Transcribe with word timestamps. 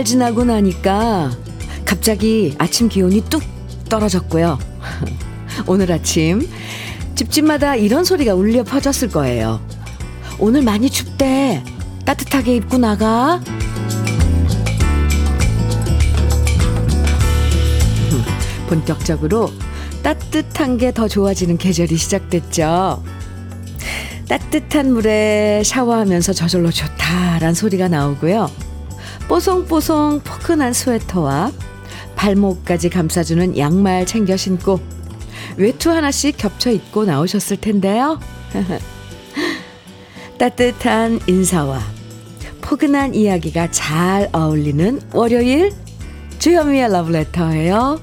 주말 0.00 0.04
지나고 0.04 0.44
나니까 0.44 1.30
갑자기 1.84 2.54
아침 2.58 2.88
기온이 2.88 3.22
뚝 3.28 3.42
떨어졌고요. 3.88 4.58
오늘 5.66 5.92
아침 5.92 6.48
집집마다 7.14 7.76
이런 7.76 8.04
소리가 8.04 8.34
울려 8.34 8.62
퍼졌을 8.64 9.08
거예요. 9.08 9.60
오늘 10.38 10.62
많이 10.62 10.88
춥대. 10.88 11.62
따뜻하게 12.06 12.56
입고 12.56 12.78
나가. 12.78 13.42
본격적으로 18.68 19.52
따뜻한 20.02 20.78
게 20.78 20.92
더 20.92 21.08
좋아지는 21.08 21.58
계절이 21.58 21.96
시작됐죠. 21.96 23.02
따뜻한 24.28 24.92
물에 24.94 25.62
샤워하면서 25.64 26.32
저절로 26.32 26.70
좋다란 26.70 27.52
소리가 27.54 27.88
나오고요. 27.88 28.69
뽀송뽀송 29.30 30.22
포근한 30.24 30.72
스웨터와 30.72 31.52
발목까지 32.16 32.90
감싸주는 32.90 33.56
양말 33.56 34.04
챙겨 34.04 34.36
신고 34.36 34.80
외투 35.56 35.92
하나씩 35.92 36.36
겹쳐 36.36 36.72
입고 36.72 37.04
나오셨을 37.04 37.58
텐데요. 37.58 38.18
따뜻한 40.36 41.20
인사와 41.28 41.78
포근한 42.60 43.14
이야기가 43.14 43.70
잘 43.70 44.28
어울리는 44.32 45.00
월요일 45.14 45.74
주현미의 46.40 46.90
러브레터예요. 46.90 48.00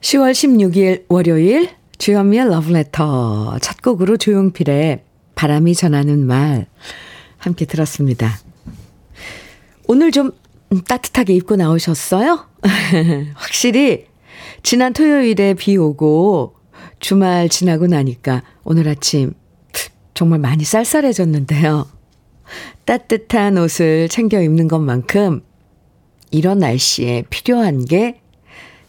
10월 0.00 0.32
16일 0.32 1.04
월요일 1.08 1.70
주현미의 1.98 2.48
러브레터 2.48 3.58
첫 3.60 3.80
곡으로 3.80 4.16
조용필의 4.16 5.04
바람이 5.36 5.76
전하는 5.76 6.26
말 6.26 6.66
함께 7.36 7.64
들었습니다. 7.64 8.38
오늘 9.90 10.12
좀 10.12 10.32
따뜻하게 10.86 11.34
입고 11.34 11.56
나오셨어요? 11.56 12.46
확실히 13.34 14.04
지난 14.62 14.92
토요일에 14.92 15.54
비 15.54 15.78
오고 15.78 16.54
주말 17.00 17.48
지나고 17.48 17.86
나니까 17.86 18.42
오늘 18.64 18.86
아침 18.86 19.32
정말 20.12 20.40
많이 20.40 20.64
쌀쌀해졌는데요. 20.64 21.86
따뜻한 22.84 23.56
옷을 23.56 24.08
챙겨 24.08 24.42
입는 24.42 24.68
것만큼 24.68 25.42
이런 26.32 26.58
날씨에 26.58 27.24
필요한 27.30 27.86
게 27.86 28.20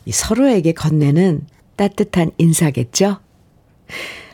서로에게 0.10 0.74
건네는 0.74 1.48
따뜻한 1.78 2.32
인사겠죠? 2.38 3.20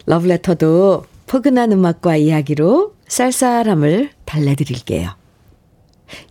러브레터도 0.07 1.05
포근한 1.27 1.73
음악과 1.73 2.16
이야기로 2.16 2.95
쌀쌀함을 3.07 4.09
달래드릴게요. 4.25 5.24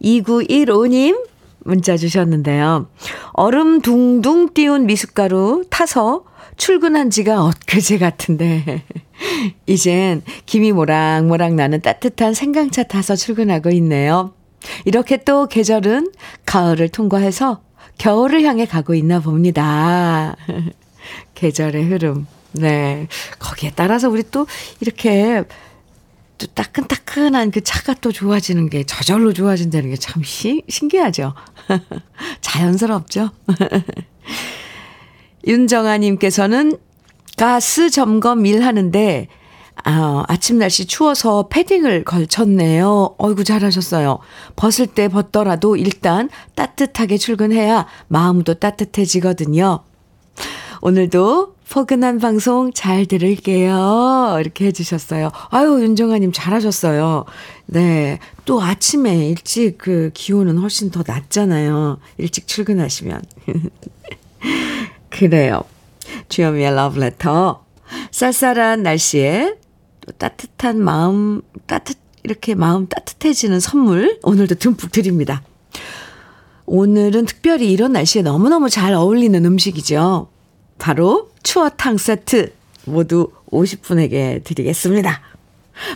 2915님 0.03 1.27
문자 1.61 1.97
주셨는데요. 1.97 2.89
얼음 3.33 3.81
둥둥 3.81 4.53
띄운 4.55 4.87
미숫가루 4.87 5.65
타서 5.71 6.25
출근한 6.57 7.11
지가 7.11 7.45
엊그제 7.45 7.99
같은데, 7.99 8.85
이젠 9.67 10.23
김이 10.47 10.73
모락모락 10.73 11.55
나는 11.55 11.81
따뜻한 11.81 12.35
생강차 12.35 12.85
타서 12.85 13.17
출근하고 13.17 13.71
있네요. 13.71 14.35
이렇게 14.85 15.17
또 15.17 15.47
계절은 15.47 16.13
가을을 16.47 16.89
통과해서 16.89 17.61
겨울을 17.99 18.43
향해 18.43 18.67
가고 18.67 18.95
있나 18.95 19.21
봅니다. 19.21 20.37
계절의 21.35 21.85
흐름. 21.85 22.27
네. 22.53 23.09
거기에 23.39 23.73
따라서 23.75 24.09
우리 24.09 24.23
또 24.31 24.47
이렇게 24.81 25.43
또 26.39 26.47
따끈따끈한 26.49 27.51
그 27.51 27.61
차가 27.63 27.95
또 27.95 28.13
좋아지는 28.13 28.69
게 28.69 28.85
저절로 28.85 29.33
좋아진다는 29.33 29.91
게 29.91 29.97
참 29.97 30.23
신기하죠. 30.69 31.35
자연스럽죠. 32.41 33.31
윤정아님께서는 35.47 36.79
가스 37.37 37.91
점검 37.91 38.47
일 38.47 38.65
하는데, 38.65 39.29
아, 39.85 40.25
아침 40.29 40.59
날씨 40.59 40.87
추워서 40.87 41.49
패딩을 41.49 42.05
걸쳤네요. 42.05 43.17
어이구, 43.19 43.45
잘하셨어요. 43.45 44.19
벗을 44.57 44.87
때 44.87 45.09
벗더라도 45.09 45.77
일단 45.77 46.31
따뜻하게 46.55 47.19
출근해야 47.19 47.87
마음도 48.09 48.55
따뜻해지거든요. 48.55 49.81
오늘도 50.81 51.54
포근한 51.75 52.21
방송 52.21 52.73
잘 52.73 53.05
들을게요. 53.05 54.37
이렇게 54.39 54.67
해주셨어요. 54.67 55.33
아유, 55.51 55.83
윤정아님 55.83 56.31
잘하셨어요. 56.33 57.25
네. 57.67 58.21
또 58.45 58.63
아침에 58.63 59.31
일찍 59.31 59.77
그 59.77 60.13
기온은 60.15 60.59
훨씬 60.59 60.93
더 60.93 61.03
낮잖아요. 61.05 61.99
일찍 62.19 62.47
출근하시면. 62.47 63.23
그래요. 65.11 65.65
주현미의 66.29 66.77
러브레터. 66.77 67.65
쌀쌀한 68.13 68.85
날씨에 68.85 69.57
또 70.01 70.13
따뜻한 70.13 70.81
마음, 70.81 71.43
따뜻, 71.67 71.99
이렇게 72.23 72.55
마음 72.55 72.87
따뜻해지는 72.87 73.59
선물 73.59 74.21
오늘도 74.23 74.55
듬뿍 74.55 74.93
드립니다. 74.93 75.43
오늘은 76.67 77.27
특별히 77.27 77.73
이런 77.73 77.95
날씨에 77.95 78.23
너무너무 78.23 78.71
잘 78.71 78.95
어울리는 78.95 79.45
음식이죠. 79.45 80.29
바로 80.79 81.31
추어탕 81.43 81.99
세트 81.99 82.53
모두 82.87 83.31
50분에게 83.51 84.45
드리겠습니다. 84.45 85.21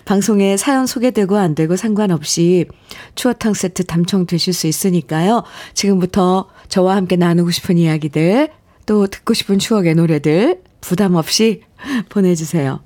방송에 0.05 0.57
사연 0.57 0.87
소개되고 0.87 1.37
안 1.37 1.55
되고 1.55 1.77
상관없이 1.77 2.67
추어탕 3.15 3.55
세트 3.55 3.85
담청되실 3.85 4.53
수 4.53 4.67
있으니까요. 4.67 5.45
지금부터 5.75 6.49
저와 6.69 6.97
함께 6.97 7.17
나누고 7.17 7.51
싶은 7.51 7.79
이야기들, 7.79 8.51
또 8.87 9.07
듣고 9.07 9.35
싶은 9.35 9.59
추억의 9.59 9.95
노래들 9.95 10.63
부담 10.81 11.15
없이 11.15 11.63
보내주세요. 12.09 12.81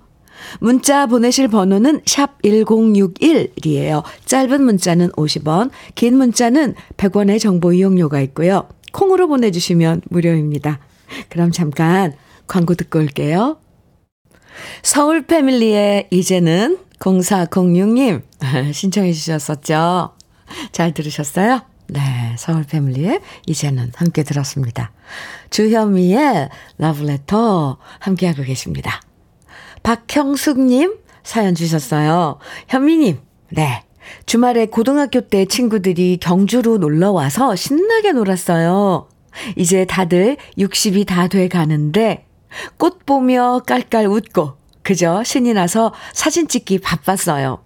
문자 0.61 1.07
보내실 1.07 1.49
번호는 1.49 2.01
샵 2.05 2.43
1061이에요. 2.43 4.03
짧은 4.25 4.63
문자는 4.63 5.11
50원, 5.13 5.71
긴 5.95 6.17
문자는 6.17 6.75
100원의 6.97 7.41
정보 7.41 7.73
이용료가 7.73 8.21
있고요. 8.23 8.69
콩으로 8.93 9.29
보내주시면 9.29 10.03
무료입니다. 10.11 10.81
그럼 11.29 11.51
잠깐 11.51 12.15
광고 12.47 12.75
듣고 12.75 12.99
올게요. 12.99 13.59
서울 14.83 15.27
패밀리의 15.27 16.09
이제는 16.11 16.79
0406님 16.99 18.23
신청해 18.73 19.13
주셨었죠. 19.13 20.13
잘 20.73 20.93
들으셨어요? 20.93 21.63
네, 21.89 22.01
서울 22.39 22.65
패밀리의 22.65 23.21
이제는 23.47 23.93
함께 23.95 24.23
들었습니다. 24.23 24.93
주현미의 25.51 26.49
러브레터 26.79 27.79
함께하고 27.99 28.43
계십니다. 28.43 29.03
박형숙님 29.83 30.97
사연 31.23 31.55
주셨어요. 31.55 32.39
현미님, 32.69 33.19
네. 33.51 33.85
주말에 34.27 34.67
고등학교 34.67 35.21
때 35.21 35.45
친구들이 35.45 36.19
경주로 36.21 36.79
놀러 36.79 37.13
와서 37.13 37.55
신나게 37.55 38.13
놀았어요. 38.13 39.09
이제 39.57 39.85
다들 39.85 40.37
60이 40.59 41.07
다 41.07 41.29
돼 41.29 41.49
가는데 41.49 42.27
꽃 42.77 43.07
보며 43.07 43.61
깔깔 43.67 44.07
웃고 44.07 44.55
그저 44.83 45.23
신이 45.25 45.55
나서 45.55 45.93
사진 46.13 46.49
찍기 46.49 46.79
바빴어요. 46.81 47.65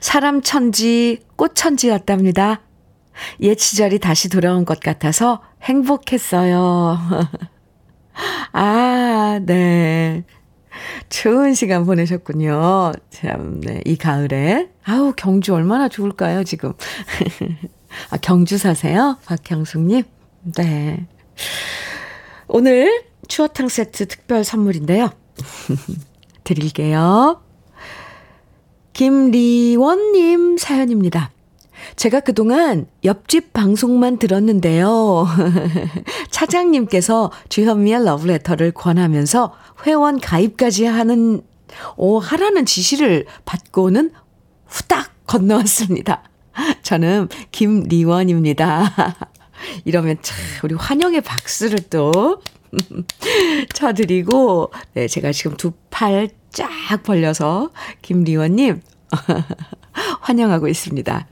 사람 0.00 0.42
천지, 0.42 1.20
꽃 1.36 1.54
천지였답니다. 1.54 2.62
옛 3.40 3.58
시절이 3.58 3.98
다시 3.98 4.28
돌아온 4.28 4.64
것 4.64 4.80
같아서 4.80 5.42
행복했어요. 5.62 6.98
아, 8.52 9.40
네. 9.44 10.24
좋은 11.08 11.54
시간 11.54 11.84
보내셨군요. 11.84 12.92
참, 13.10 13.60
네. 13.60 13.80
이 13.84 13.96
가을에. 13.96 14.70
아우, 14.84 15.12
경주 15.16 15.54
얼마나 15.54 15.88
좋을까요, 15.88 16.44
지금. 16.44 16.72
아, 18.10 18.16
경주 18.16 18.56
사세요? 18.56 19.18
박형숙님? 19.26 20.04
네. 20.42 21.06
오늘 22.48 23.04
추어탕 23.28 23.68
세트 23.68 24.08
특별 24.08 24.44
선물인데요. 24.44 25.10
드릴게요. 26.44 27.40
김리원님 28.92 30.58
사연입니다. 30.58 31.30
제가 31.96 32.20
그동안 32.20 32.86
옆집 33.04 33.52
방송만 33.52 34.18
들었는데요. 34.18 35.26
차장님께서 36.30 37.30
주현미의 37.48 38.04
러브레터를 38.04 38.72
권하면서 38.72 39.54
회원 39.86 40.20
가입까지 40.20 40.84
하는, 40.84 41.42
오, 41.96 42.18
하라는 42.18 42.66
지시를 42.66 43.26
받고는 43.44 44.10
후딱 44.66 45.26
건너왔습니다. 45.26 46.22
저는 46.82 47.28
김리원입니다. 47.52 49.16
이러면 49.84 50.16
참, 50.22 50.36
우리 50.64 50.74
환영의 50.74 51.20
박수를 51.22 51.78
또 51.90 52.42
쳐드리고, 53.74 54.72
네, 54.94 55.06
제가 55.08 55.32
지금 55.32 55.56
두 55.56 55.72
팔 55.90 56.28
쫙 56.52 56.68
벌려서 57.04 57.70
김리원님 58.02 58.80
환영하고 60.20 60.66
있습니다. 60.68 61.28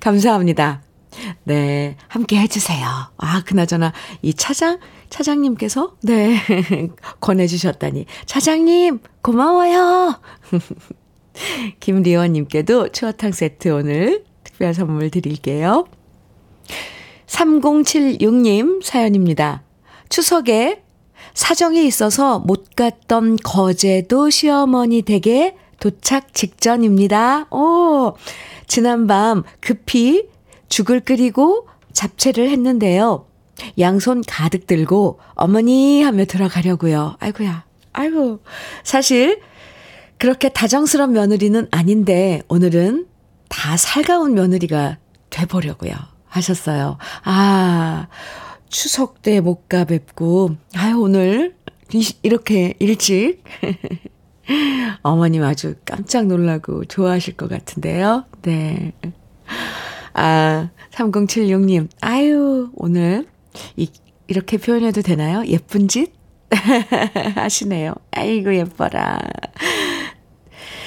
감사합니다. 0.00 0.82
네, 1.44 1.96
함께 2.08 2.38
해주세요. 2.38 2.86
아, 3.16 3.42
그나저나, 3.44 3.92
이 4.22 4.34
차장, 4.34 4.78
차장님께서, 5.08 5.96
네, 6.02 6.36
권해주셨다니. 7.20 8.04
차장님, 8.26 9.00
고마워요. 9.22 10.20
김리원님께도 11.80 12.90
추어탕 12.90 13.32
세트 13.32 13.68
오늘 13.68 14.24
특별 14.44 14.74
선물 14.74 15.10
드릴게요. 15.10 15.86
3076님 17.28 18.82
사연입니다. 18.82 19.62
추석에 20.08 20.82
사정이 21.34 21.86
있어서 21.86 22.38
못 22.40 22.74
갔던 22.74 23.36
거제도 23.36 24.30
시어머니 24.30 25.02
댁에 25.02 25.56
도착 25.78 26.34
직전입니다. 26.34 27.46
오, 27.54 28.14
지난밤 28.66 29.44
급히 29.60 30.28
죽을 30.68 31.00
끓이고 31.00 31.68
잡채를 31.92 32.50
했는데요. 32.50 33.26
양손 33.78 34.22
가득 34.26 34.66
들고 34.66 35.20
어머니 35.34 36.02
하며 36.02 36.24
들어가려고요. 36.24 37.16
아이고야, 37.20 37.64
아이고. 37.92 38.40
사실 38.84 39.40
그렇게 40.16 40.48
다정스러운 40.48 41.12
며느리는 41.12 41.68
아닌데 41.70 42.42
오늘은 42.48 43.06
다 43.48 43.76
살가운 43.76 44.34
며느리가 44.34 44.98
돼보려고요. 45.30 45.92
하셨어요. 46.28 46.98
아, 47.24 48.06
추석 48.68 49.22
때 49.22 49.40
못 49.40 49.68
가 49.68 49.84
뵙고, 49.84 50.56
아유, 50.76 50.98
오늘 51.00 51.54
이렇게 52.22 52.74
일찍. 52.78 53.42
어머님 55.02 55.42
아주 55.42 55.74
깜짝 55.84 56.26
놀라고 56.26 56.84
좋아하실 56.84 57.36
것 57.36 57.48
같은데요. 57.50 58.24
네. 58.42 58.92
아, 60.14 60.70
3076님, 60.92 61.88
아유, 62.00 62.70
오늘 62.74 63.26
이, 63.76 63.90
이렇게 64.26 64.56
표현해도 64.58 65.02
되나요? 65.02 65.44
예쁜 65.46 65.86
짓? 65.88 66.12
하시네요. 67.36 67.94
아이고, 68.10 68.54
예뻐라. 68.54 69.20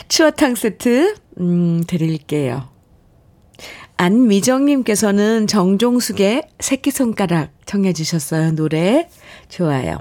추어탕 0.08 0.56
세트, 0.56 1.16
음, 1.40 1.84
드릴게요. 1.88 2.68
안미정님께서는 4.01 5.45
정종숙의 5.45 6.48
새끼손가락 6.59 7.51
청해주셨어요. 7.68 8.56
노래. 8.56 9.07
좋아요. 9.48 10.00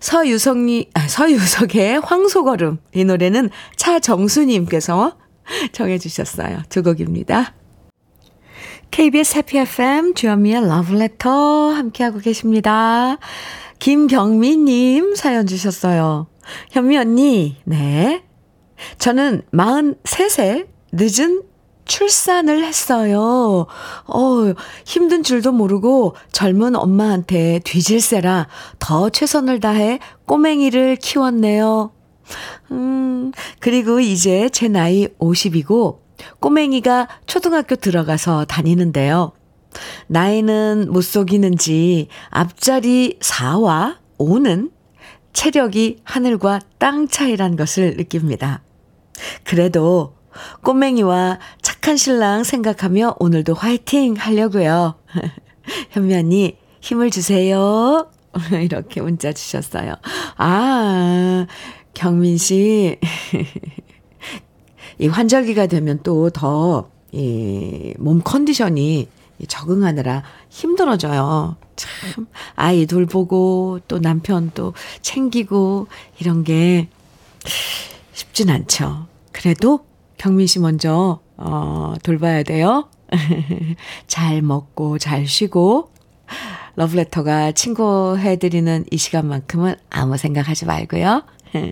서유석님, 0.00 0.86
아, 0.94 1.06
서유석의 1.06 2.00
황소걸음. 2.00 2.78
이 2.94 3.04
노래는 3.04 3.50
차정수님께서 3.76 5.16
정해주셨어요. 5.70 6.62
두 6.68 6.82
곡입니다. 6.82 7.54
KBS 8.90 9.36
해피 9.36 9.58
FM 9.58 10.14
주현미의 10.14 10.66
러브레터 10.66 11.70
함께하고 11.70 12.18
계십니다. 12.18 13.18
김경미님 13.78 15.14
사연 15.14 15.46
주셨어요. 15.46 16.26
현미 16.72 16.98
언니, 16.98 17.56
네. 17.64 18.24
저는 18.98 19.42
43세 19.52 20.66
늦은 20.90 21.42
출산을 21.88 22.64
했어요. 22.64 23.66
어, 24.06 24.54
힘든 24.84 25.24
줄도 25.24 25.50
모르고 25.50 26.14
젊은 26.30 26.76
엄마한테 26.76 27.60
뒤질세라 27.64 28.46
더 28.78 29.10
최선을 29.10 29.58
다해 29.58 29.98
꼬맹이를 30.26 30.96
키웠네요. 30.96 31.90
음, 32.70 33.32
그리고 33.58 33.98
이제 33.98 34.48
제 34.50 34.68
나이 34.68 35.08
50이고 35.18 35.98
꼬맹이가 36.40 37.08
초등학교 37.26 37.74
들어가서 37.74 38.44
다니는데요. 38.44 39.32
나이는 40.06 40.88
못 40.90 41.02
속이는지 41.02 42.08
앞자리 42.30 43.18
4와 43.20 43.96
5는 44.18 44.70
체력이 45.32 46.00
하늘과 46.04 46.60
땅 46.78 47.08
차이란 47.08 47.56
것을 47.56 47.96
느낍니다. 47.96 48.62
그래도 49.44 50.17
꼬맹이와 50.62 51.38
착한 51.62 51.96
신랑 51.96 52.44
생각하며 52.44 53.16
오늘도 53.18 53.54
화이팅 53.54 54.14
하려고요. 54.14 54.94
현미 55.90 56.14
언니 56.14 56.56
힘을 56.80 57.10
주세요. 57.10 58.08
이렇게 58.52 59.00
문자 59.00 59.32
주셨어요. 59.32 59.94
아, 60.36 61.46
경민 61.94 62.38
씨. 62.38 62.98
이 64.98 65.06
환절기가 65.06 65.66
되면 65.66 66.00
또 66.02 66.30
더 66.30 66.88
이 67.12 67.94
몸 67.98 68.20
컨디션이 68.22 69.08
적응하느라 69.46 70.24
힘들어져요. 70.50 71.56
참, 71.76 72.26
아이 72.56 72.86
돌보고 72.86 73.80
또 73.88 74.00
남편 74.00 74.50
또 74.54 74.74
챙기고 75.00 75.86
이런 76.18 76.42
게 76.44 76.88
쉽진 78.12 78.50
않죠. 78.50 79.06
그래도 79.32 79.86
경민 80.18 80.46
씨 80.46 80.58
먼저, 80.58 81.20
어, 81.36 81.94
돌봐야 82.02 82.42
돼요. 82.42 82.90
잘 84.06 84.42
먹고 84.42 84.98
잘 84.98 85.26
쉬고, 85.26 85.90
러브레터가 86.76 87.52
친구해드리는 87.52 88.84
이 88.90 88.96
시간만큼은 88.96 89.76
아무 89.90 90.16
생각하지 90.16 90.66
말고요. 90.66 91.24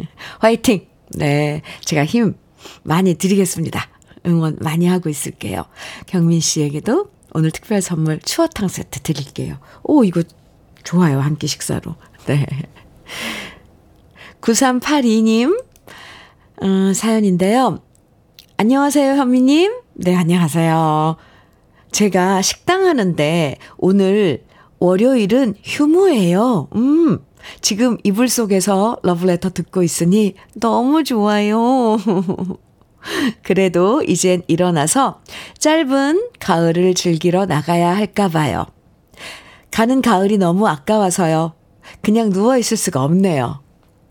화이팅! 0.41 0.87
네. 1.11 1.63
제가 1.85 2.05
힘 2.05 2.35
많이 2.83 3.15
드리겠습니다. 3.15 3.89
응원 4.27 4.57
많이 4.61 4.87
하고 4.87 5.09
있을게요. 5.09 5.65
경민 6.07 6.41
씨에게도 6.41 7.11
오늘 7.33 7.51
특별 7.53 7.81
선물 7.81 8.19
추어탕 8.21 8.67
세트 8.69 9.01
드릴게요. 9.01 9.59
오, 9.85 10.03
이거 10.03 10.23
좋아요. 10.83 11.21
한 11.21 11.37
끼 11.37 11.47
식사로. 11.47 11.95
네. 12.27 12.47
9382님, 14.41 15.63
음, 16.63 16.93
사연인데요. 16.95 17.81
안녕하세요, 18.59 19.17
현미님. 19.17 19.81
네, 19.97 20.17
안녕하세요. 20.17 21.17
제가 21.93 22.41
식당 22.41 22.87
하는데 22.87 23.59
오늘 23.77 24.45
월요일은 24.79 25.57
휴무예요. 25.63 26.69
음, 26.75 27.19
지금 27.61 27.99
이불 28.03 28.31
속에서 28.31 28.97
러브레터 29.03 29.51
듣고 29.51 29.83
있으니 29.83 30.37
너무 30.55 31.05
좋아요. 31.05 31.99
그래도 33.45 34.03
이젠 34.03 34.43
일어나서 34.47 35.21
짧은 35.59 36.31
가을을 36.41 36.95
즐기러 36.95 37.45
나가야 37.45 37.95
할까 37.95 38.29
봐요. 38.29 38.65
가는 39.71 40.01
가을이 40.01 40.39
너무 40.39 40.67
아까워서요. 40.67 41.53
그냥 42.01 42.31
누워있을 42.31 42.79
수가 42.79 43.05
없네요. 43.05 43.66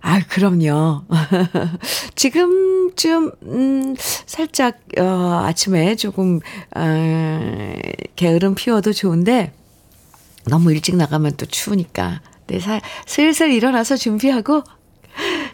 아, 0.07 0.19
그럼요. 0.19 1.01
지금쯤, 2.13 3.31
음, 3.41 3.95
살짝, 3.97 4.77
어, 4.99 5.41
아침에 5.47 5.95
조금, 5.95 6.41
어, 6.75 7.73
게으름 8.15 8.53
피워도 8.53 8.93
좋은데, 8.93 9.51
너무 10.45 10.71
일찍 10.71 10.95
나가면 10.95 11.37
또 11.37 11.47
추우니까. 11.47 12.21
네, 12.45 12.59
사, 12.59 12.79
슬슬 13.07 13.49
일어나서 13.51 13.97
준비하고, 13.97 14.61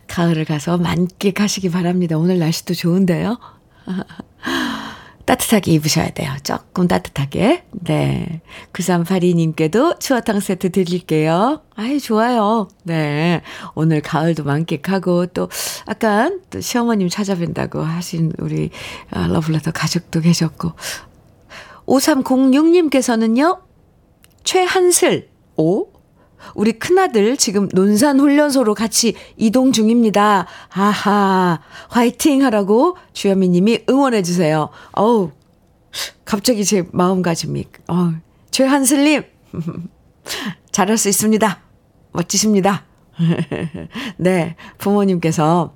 가을을 0.10 0.44
가서 0.44 0.78
만끽하시기 0.78 1.72
바랍니다. 1.72 2.18
오늘 2.18 2.38
날씨도 2.38 2.74
좋은데요. 2.74 3.40
따뜻하게 5.26 5.72
입으셔야 5.74 6.10
돼요. 6.12 6.32
조금 6.44 6.88
따뜻하게. 6.88 7.64
네. 7.72 8.42
9382님께도 8.74 10.00
추어탕 10.00 10.40
세트 10.40 10.72
드릴게요. 10.72 11.62
아이, 11.76 12.00
좋아요. 12.00 12.68
네. 12.84 13.42
오늘 13.76 14.02
가을도 14.02 14.44
만끽하고 14.44 15.28
또 15.28 15.50
약간 15.88 16.42
또 16.50 16.62
시어머님 16.62 17.08
찾아뵌다고 17.08 17.82
하신 17.82 18.34
우리 18.40 18.72
아, 19.12 19.28
러블레터 19.28 19.72
가족도 19.72 20.22
계셨고. 20.22 20.74
5306님께서는요, 21.86 23.60
최한슬, 24.44 25.30
오, 25.58 25.91
우리 26.56 26.74
큰아들 26.74 27.38
지금 27.38 27.68
논산 27.74 28.20
훈련소로 28.20 28.74
같이 28.74 29.16
이동 29.38 29.72
중입니다. 29.72 30.48
아하, 30.70 31.60
화이팅 31.90 32.44
하라고 32.44 32.98
주현미 33.14 33.50
님이 33.50 33.80
응원해 33.90 34.22
주세요. 34.22 34.70
어우, 34.94 35.32
갑자기 36.26 36.66
제 36.66 36.86
마음가짐이, 36.92 37.66
어 37.90 38.14
최한슬님, 38.52 39.24
잘할 40.72 40.98
수 40.98 41.10
있습니다. 41.10 41.60
멋지십니다. 42.12 42.86
네, 44.18 44.56
부모님께서 44.78 45.76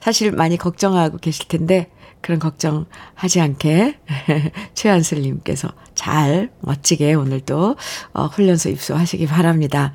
사실 0.00 0.32
많이 0.32 0.56
걱정하고 0.56 1.18
계실 1.18 1.48
텐데, 1.48 1.90
그런 2.22 2.38
걱정하지 2.38 3.40
않게 3.40 3.98
최한슬님께서 4.74 5.68
잘 5.94 6.50
멋지게 6.60 7.14
오늘도 7.14 7.76
어, 8.12 8.26
훈련소 8.26 8.70
입소하시기 8.70 9.26
바랍니다. 9.26 9.92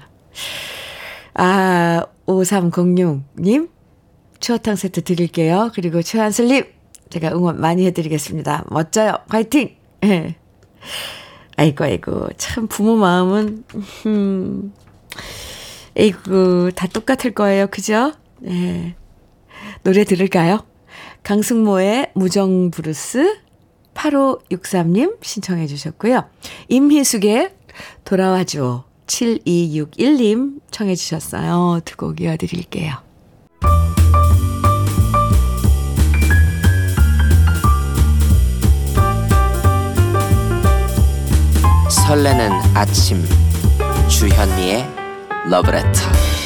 아, 1.34 2.06
5306님 2.28 3.70
추어탕 4.40 4.76
세트 4.76 5.04
드릴게요. 5.04 5.72
그리고 5.74 6.02
최한슬님 6.02 6.66
제가 7.10 7.30
응원 7.32 7.60
많이 7.60 7.86
해드리겠습니다. 7.86 8.66
멋져요. 8.70 9.18
화이팅! 9.30 9.76
예. 10.04 10.36
아이고, 11.58 11.84
아이고. 11.84 12.28
참, 12.38 12.68
부모 12.68 12.96
마음은, 12.96 13.64
음, 14.06 14.74
에이구, 15.96 16.72
다 16.76 16.86
똑같을 16.88 17.32
거예요. 17.32 17.68
그죠? 17.68 18.14
예. 18.46 18.96
노래 19.84 20.04
들을까요? 20.04 20.64
강승모의 21.28 22.12
무정 22.16 22.72
브루스 22.72 23.40
8563님 23.94 25.18
신청해 25.22 25.68
주셨고요. 25.68 26.24
임희숙의 26.70 27.54
돌아와줘 28.06 28.86
7261님 29.08 30.62
청해 30.72 30.96
주셨어요. 30.96 31.82
두 31.84 31.98
곡 31.98 32.22
이어드릴게요. 32.22 32.94
설레는 41.90 42.52
아침 42.74 43.22
주현미의 44.08 44.88
러브레터 45.50 46.37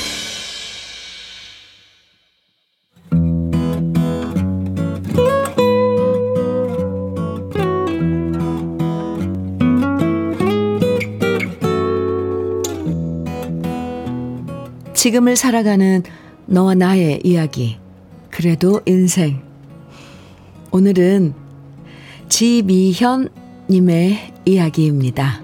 지금을 15.02 15.36
살아가는 15.36 16.04
너와 16.46 16.76
나의 16.76 17.22
이야기. 17.24 17.80
그래도 18.30 18.82
인생. 18.86 19.42
오늘은 20.70 21.34
지미현님의 22.30 24.34
이야기입니다. 24.46 25.42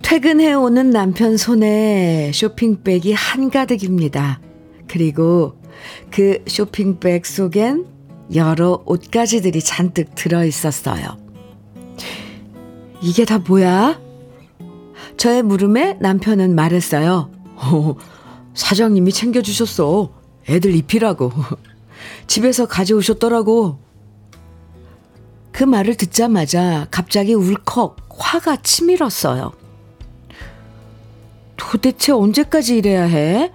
퇴근해 0.00 0.54
오는 0.54 0.88
남편 0.88 1.36
손에 1.36 2.32
쇼핑백이 2.32 3.12
한가득입니다. 3.12 4.40
그리고 4.88 5.60
그 6.10 6.42
쇼핑백 6.46 7.26
속엔 7.26 7.84
여러 8.34 8.82
옷가지들이 8.86 9.60
잔뜩 9.60 10.14
들어 10.14 10.46
있었어요. 10.46 11.21
이게 13.02 13.24
다 13.24 13.38
뭐야? 13.38 14.00
저의 15.16 15.42
물음에 15.42 15.98
남편은 16.00 16.54
말했어요. 16.54 17.30
어, 17.56 17.96
사장님이 18.54 19.12
챙겨주셨어. 19.12 20.10
애들 20.48 20.74
입히라고. 20.76 21.32
집에서 22.28 22.66
가져오셨더라고. 22.66 23.78
그 25.50 25.64
말을 25.64 25.96
듣자마자 25.96 26.86
갑자기 26.90 27.34
울컥 27.34 27.96
화가 28.08 28.62
치밀었어요. 28.62 29.52
도대체 31.56 32.12
언제까지 32.12 32.78
이래야 32.78 33.02
해? 33.02 33.52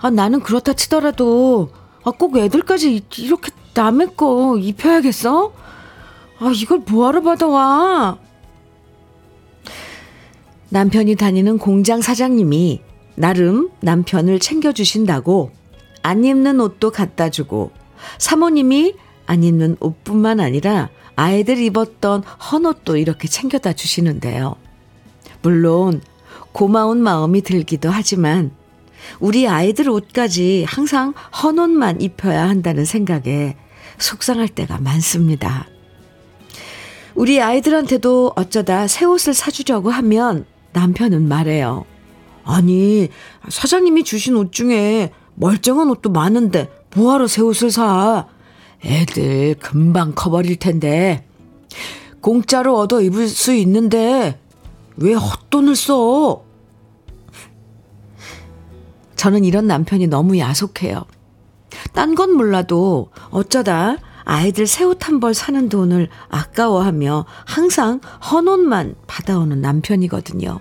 아, 0.00 0.10
나는 0.10 0.40
그렇다 0.40 0.72
치더라도, 0.72 1.70
아, 2.04 2.10
꼭 2.10 2.36
애들까지 2.36 3.04
이렇게 3.18 3.50
남의 3.74 4.16
거 4.16 4.56
입혀야겠어? 4.58 5.52
아, 6.40 6.52
이걸 6.54 6.78
뭐하러 6.78 7.22
받아와? 7.22 8.18
남편이 10.70 11.16
다니는 11.16 11.58
공장 11.58 12.02
사장님이 12.02 12.82
나름 13.14 13.70
남편을 13.80 14.38
챙겨주신다고 14.38 15.50
안 16.02 16.24
입는 16.24 16.60
옷도 16.60 16.90
갖다 16.90 17.30
주고 17.30 17.70
사모님이 18.18 18.94
안 19.26 19.42
입는 19.42 19.76
옷뿐만 19.80 20.40
아니라 20.40 20.90
아이들 21.16 21.58
입었던 21.58 22.22
헌옷도 22.22 22.96
이렇게 22.96 23.28
챙겨다 23.28 23.72
주시는데요. 23.72 24.56
물론 25.42 26.00
고마운 26.52 26.98
마음이 26.98 27.42
들기도 27.42 27.90
하지만 27.90 28.52
우리 29.20 29.48
아이들 29.48 29.88
옷까지 29.88 30.64
항상 30.68 31.14
헌옷만 31.42 32.00
입혀야 32.00 32.48
한다는 32.48 32.84
생각에 32.84 33.56
속상할 33.98 34.48
때가 34.48 34.78
많습니다. 34.78 35.66
우리 37.14 37.40
아이들한테도 37.40 38.32
어쩌다 38.36 38.86
새 38.86 39.04
옷을 39.04 39.34
사주려고 39.34 39.90
하면 39.90 40.44
남편은 40.82 41.26
말해요. 41.28 41.84
아니, 42.44 43.08
사장님이 43.48 44.04
주신 44.04 44.36
옷 44.36 44.52
중에 44.52 45.10
멀쩡한 45.34 45.90
옷도 45.90 46.10
많은데 46.10 46.70
뭐하러 46.94 47.26
새 47.26 47.42
옷을 47.42 47.70
사? 47.70 48.26
애들 48.84 49.56
금방 49.58 50.12
커버릴 50.14 50.56
텐데. 50.56 51.26
공짜로 52.20 52.78
얻어 52.78 53.00
입을 53.02 53.28
수 53.28 53.52
있는데 53.54 54.40
왜 54.96 55.14
헛돈을 55.14 55.74
써? 55.76 56.42
저는 59.16 59.44
이런 59.44 59.66
남편이 59.66 60.06
너무 60.06 60.38
야속해요. 60.38 61.04
딴 61.92 62.14
건 62.14 62.32
몰라도 62.32 63.10
어쩌다 63.30 63.96
아이들 64.24 64.66
새 64.66 64.84
옷 64.84 65.08
한 65.08 65.18
벌 65.20 65.34
사는 65.34 65.68
돈을 65.68 66.08
아까워하며 66.28 67.24
항상 67.46 68.00
헌옷만 68.30 68.94
받아오는 69.06 69.60
남편이거든요. 69.60 70.60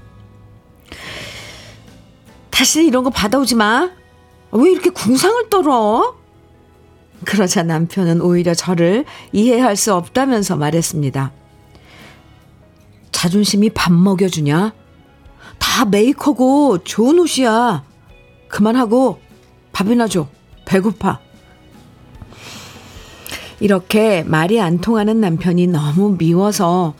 다시는 2.50 2.88
이런 2.88 3.04
거 3.04 3.10
받아오지 3.10 3.56
마. 3.56 3.92
왜 4.52 4.72
이렇게 4.72 4.90
궁상을 4.90 5.50
떨어? 5.50 6.16
그러자 7.26 7.64
남편은 7.64 8.22
오히려 8.22 8.54
저를 8.54 9.06
이해할 9.32 9.76
수 9.76 9.94
없다면서 9.94 10.56
말했습니다. 10.56 11.32
자존심이 13.12 13.70
밥 13.70 13.92
먹여주냐? 13.92 14.74
다 15.58 15.86
메이커고 15.86 16.84
좋은 16.84 17.20
옷이야. 17.20 17.84
그만하고 18.48 19.20
밥이나 19.72 20.08
줘. 20.08 20.28
배고파. 20.66 21.20
이렇게 23.60 24.24
말이 24.24 24.62
안 24.62 24.80
통하는 24.80 25.20
남편이 25.20 25.68
너무 25.68 26.16
미워서 26.18 26.94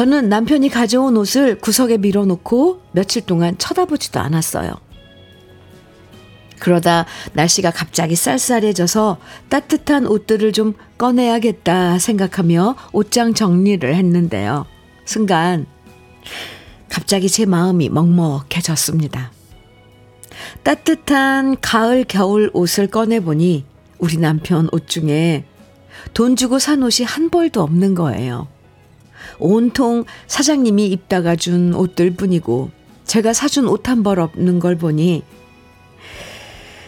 저는 0.00 0.30
남편이 0.30 0.70
가져온 0.70 1.14
옷을 1.18 1.58
구석에 1.58 1.98
밀어놓고 1.98 2.80
며칠 2.92 3.20
동안 3.20 3.58
쳐다보지도 3.58 4.18
않았어요. 4.18 4.72
그러다 6.58 7.04
날씨가 7.34 7.70
갑자기 7.70 8.16
쌀쌀해져서 8.16 9.18
따뜻한 9.50 10.06
옷들을 10.06 10.52
좀 10.52 10.72
꺼내야겠다 10.96 11.98
생각하며 11.98 12.76
옷장 12.92 13.34
정리를 13.34 13.94
했는데요. 13.94 14.64
순간 15.04 15.66
갑자기 16.88 17.28
제 17.28 17.44
마음이 17.44 17.90
먹먹해졌습니다. 17.90 19.32
따뜻한 20.62 21.60
가을 21.60 22.06
겨울 22.08 22.50
옷을 22.54 22.86
꺼내보니 22.86 23.66
우리 23.98 24.16
남편 24.16 24.66
옷 24.72 24.88
중에 24.88 25.44
돈 26.14 26.36
주고 26.36 26.58
산 26.58 26.82
옷이 26.82 27.04
한 27.04 27.28
벌도 27.28 27.60
없는 27.60 27.94
거예요. 27.94 28.48
온통 29.40 30.04
사장님이 30.26 30.86
입다가 30.88 31.36
준 31.36 31.74
옷들 31.74 32.12
뿐이고 32.12 32.70
제가 33.04 33.32
사준 33.32 33.66
옷 33.66 33.88
한 33.88 34.02
벌 34.02 34.20
없는 34.20 34.60
걸 34.60 34.76
보니 34.76 35.22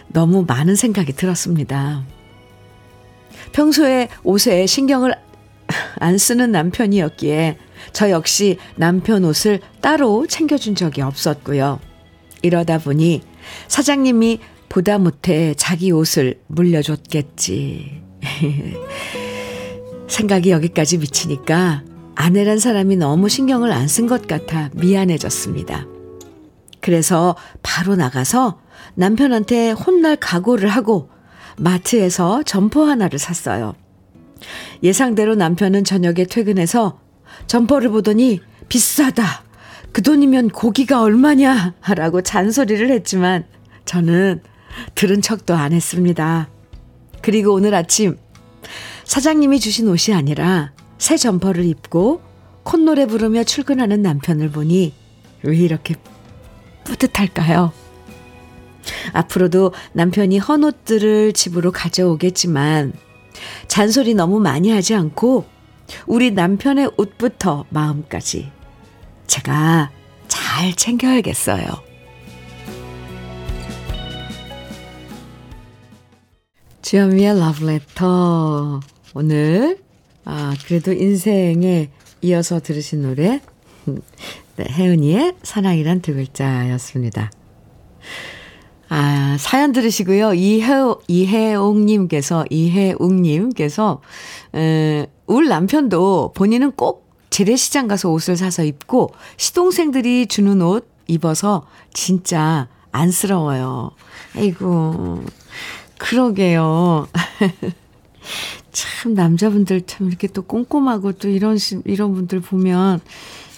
너무 0.09 0.45
많은 0.47 0.77
생각이 0.77 1.13
들었습니다. 1.15 2.05
평소에 3.53 4.09
옷에 4.23 4.67
신경을 4.67 5.15
안 5.99 6.19
쓰는 6.19 6.53
남편이었기에 6.53 7.57
저 7.93 8.11
역시 8.11 8.59
남편 8.77 9.25
옷을 9.25 9.61
따로 9.81 10.27
챙겨준 10.27 10.75
적이 10.75 11.03
없었고요. 11.03 11.81
이러다 12.43 12.79
보니 12.79 13.23
사장님이 13.69 14.41
보다 14.69 14.99
못해 14.99 15.55
자기 15.57 15.91
옷을 15.91 16.41
물려줬겠지. 16.47 18.03
생각이 20.09 20.51
여기까지 20.51 20.99
미치니까 20.99 21.83
아내란 22.15 22.59
사람이 22.59 22.97
너무 22.97 23.29
신경을 23.29 23.73
안 23.73 23.87
쓴 23.87 24.07
것 24.07 24.27
같아 24.27 24.71
미안해졌습니다. 24.75 25.87
그래서 26.81 27.37
바로 27.63 27.97
나가서 27.97 28.61
남편한테 28.95 29.71
혼날 29.71 30.17
각오를 30.17 30.69
하고 30.69 31.11
마트에서 31.57 32.43
점퍼 32.43 32.85
하나를 32.85 33.19
샀어요. 33.19 33.75
예상대로 34.83 35.35
남편은 35.37 35.85
저녁에 35.85 36.25
퇴근해서 36.25 36.99
점퍼를 37.47 37.91
보더니 37.91 38.41
비싸다. 38.69 39.45
그 39.93 40.03
돈이면 40.03 40.49
고기가 40.51 41.03
얼마냐? 41.03 41.75
라고 41.97 42.23
잔소리를 42.23 42.91
했지만 42.91 43.45
저는 43.85 44.43
들은 44.95 45.21
척도 45.21 45.55
안 45.55 45.73
했습니다. 45.73 46.49
그리고 47.21 47.53
오늘 47.53 47.75
아침 47.75 48.17
사장님이 49.05 49.61
주신 49.61 49.87
옷이 49.89 50.17
아니라 50.17 50.73
새 51.03 51.17
점퍼를 51.17 51.65
입고 51.65 52.23
콧노래 52.63 53.07
부르며 53.07 53.43
출근하는 53.43 54.03
남편을 54.03 54.53
보니 54.53 54.95
왜 55.43 55.57
이렇게 55.57 55.97
뿌듯할까요? 56.85 57.73
앞으로도 59.13 59.73
남편이 59.95 60.39
헌옷들을 60.39 61.33
집으로 61.33 61.73
가져오겠지만 61.73 62.93
잔소리 63.67 64.15
너무 64.15 64.39
많이 64.39 64.71
하지 64.71 64.95
않고 64.95 65.45
우리 66.07 66.31
남편의 66.31 66.93
옷부터 66.97 67.65
마음까지 67.71 68.53
제가 69.27 69.91
잘 70.29 70.73
챙겨야겠어요. 70.73 71.65
주현미의 76.83 77.41
러브레터. 77.41 78.79
오늘, 79.15 79.82
아, 80.25 80.55
그래도 80.67 80.93
인생에 80.93 81.91
이어서 82.21 82.61
들으신 82.61 83.03
노래, 83.03 83.41
네, 84.57 84.67
혜은이의 84.69 85.35
사랑이란 85.43 86.01
두 86.01 86.15
글자였습니다. 86.15 87.31
아, 88.89 89.37
사연 89.39 89.73
들으시고요. 89.73 90.35
이해, 90.35 90.75
이해옥님께서, 91.09 92.45
이해옥님께서, 92.51 94.03
에, 94.55 95.07
우리 95.27 95.49
남편도 95.49 96.33
본인은 96.37 96.73
꼭 96.73 97.11
재래시장 97.31 97.89
가서 97.89 98.11
옷을 98.11 98.37
사서 98.37 98.65
입고 98.65 99.15
시동생들이 99.39 100.27
주는 100.27 100.61
옷 100.61 100.87
입어서 101.09 101.67
진짜 101.95 102.69
안쓰러워요. 102.93 103.93
아이고, 104.37 105.25
그러게요. 105.97 107.09
참, 108.73 109.15
남자분들 109.15 109.83
참 109.87 110.09
이렇게 110.09 110.27
또 110.29 110.43
꼼꼼하고 110.43 111.13
또 111.13 111.29
이런, 111.29 111.59
이런 111.85 112.15
분들 112.15 112.41
보면 112.41 113.01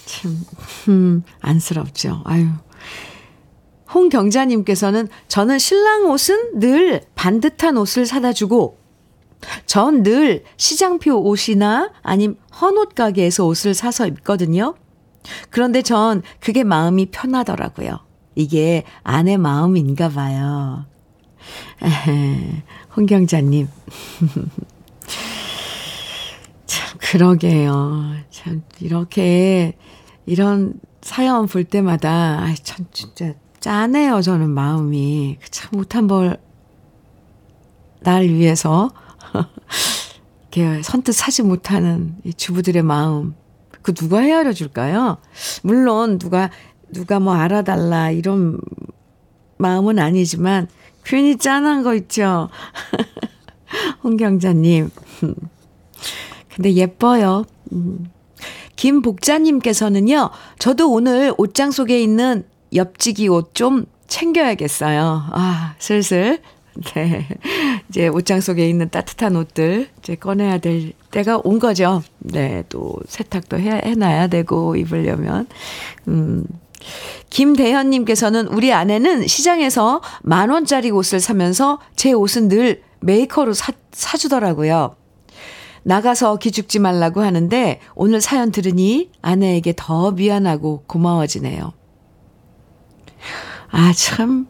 참, 0.04 0.40
음, 0.88 1.22
안쓰럽죠. 1.40 2.22
아유. 2.24 2.48
홍경자님께서는 3.92 5.08
저는 5.28 5.58
신랑 5.58 6.10
옷은 6.10 6.58
늘 6.58 7.02
반듯한 7.14 7.76
옷을 7.76 8.06
사다 8.06 8.32
주고 8.32 8.78
전 9.66 10.02
늘 10.02 10.42
시장표 10.56 11.22
옷이나 11.22 11.90
아님 12.02 12.36
헌옷 12.60 12.94
가게에서 12.94 13.46
옷을 13.46 13.74
사서 13.74 14.06
입거든요. 14.06 14.74
그런데 15.50 15.82
전 15.82 16.22
그게 16.40 16.64
마음이 16.64 17.06
편하더라고요. 17.06 18.00
이게 18.34 18.84
아내 19.02 19.36
마음인가 19.36 20.08
봐요. 20.08 20.86
에헤, 21.82 22.62
홍경자님. 22.96 23.68
참, 27.04 27.18
그러게요. 27.18 28.14
참, 28.30 28.62
이렇게, 28.80 29.76
이런 30.26 30.74
사연 31.02 31.46
볼 31.46 31.64
때마다, 31.64 32.40
아 32.40 32.54
참, 32.62 32.86
진짜 32.92 33.34
짠해요, 33.60 34.22
저는 34.22 34.50
마음이. 34.50 35.38
참 35.50 35.70
못한 35.72 36.06
벌, 36.06 36.38
날 38.00 38.24
위해서, 38.24 38.90
이렇게 40.50 40.82
선뜻 40.82 41.14
사지 41.14 41.42
못하는 41.42 42.16
이 42.24 42.32
주부들의 42.32 42.82
마음. 42.82 43.34
그 43.82 43.92
누가 43.92 44.20
헤아려 44.20 44.52
줄까요? 44.52 45.18
물론, 45.62 46.18
누가, 46.18 46.50
누가 46.92 47.20
뭐 47.20 47.34
알아달라, 47.34 48.10
이런 48.10 48.58
마음은 49.58 49.98
아니지만, 49.98 50.68
괜히 51.04 51.36
짠한 51.36 51.82
거 51.82 51.94
있죠? 51.94 52.48
홍경자님. 54.02 54.90
근데 56.54 56.72
예뻐요. 56.74 57.44
음. 57.72 58.10
김복자님께서는요, 58.76 60.30
저도 60.58 60.90
오늘 60.90 61.32
옷장 61.38 61.70
속에 61.70 62.02
있는 62.02 62.44
옆지기 62.74 63.28
옷 63.28 63.54
좀 63.54 63.86
챙겨야겠어요. 64.08 65.24
아, 65.32 65.74
슬슬. 65.78 66.40
네. 66.94 67.28
이제 67.88 68.08
옷장 68.08 68.40
속에 68.40 68.68
있는 68.68 68.90
따뜻한 68.90 69.36
옷들 69.36 69.88
이제 69.98 70.16
꺼내야 70.16 70.58
될 70.58 70.92
때가 71.12 71.40
온 71.44 71.60
거죠. 71.60 72.02
네. 72.18 72.64
또 72.68 72.96
세탁도 73.06 73.58
해, 73.60 73.80
해놔야 73.84 74.26
되고, 74.26 74.74
입으려면. 74.74 75.46
음. 76.08 76.44
김대현님께서는 77.30 78.48
우리 78.48 78.72
아내는 78.72 79.26
시장에서 79.26 80.02
만 80.22 80.50
원짜리 80.50 80.90
옷을 80.90 81.20
사면서 81.20 81.78
제 81.96 82.12
옷은 82.12 82.48
늘 82.48 82.82
메이커로 83.00 83.52
사, 83.52 83.72
사주더라고요. 83.92 84.96
나가서 85.84 86.36
기죽지 86.36 86.78
말라고 86.78 87.22
하는데 87.22 87.80
오늘 87.94 88.20
사연 88.20 88.50
들으니 88.50 89.10
아내에게 89.22 89.74
더 89.76 90.10
미안하고 90.12 90.84
고마워지네요. 90.86 91.72
아, 93.70 93.92
참. 93.94 94.46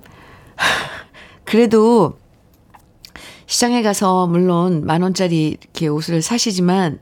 그래도 1.44 2.18
시장에 3.46 3.82
가서 3.82 4.26
물론 4.26 4.84
만 4.86 5.02
원짜리 5.02 5.48
이렇게 5.60 5.88
옷을 5.88 6.22
사시지만 6.22 7.00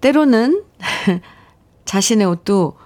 때로는 0.00 0.62
자신의 1.84 2.26
옷도 2.26 2.76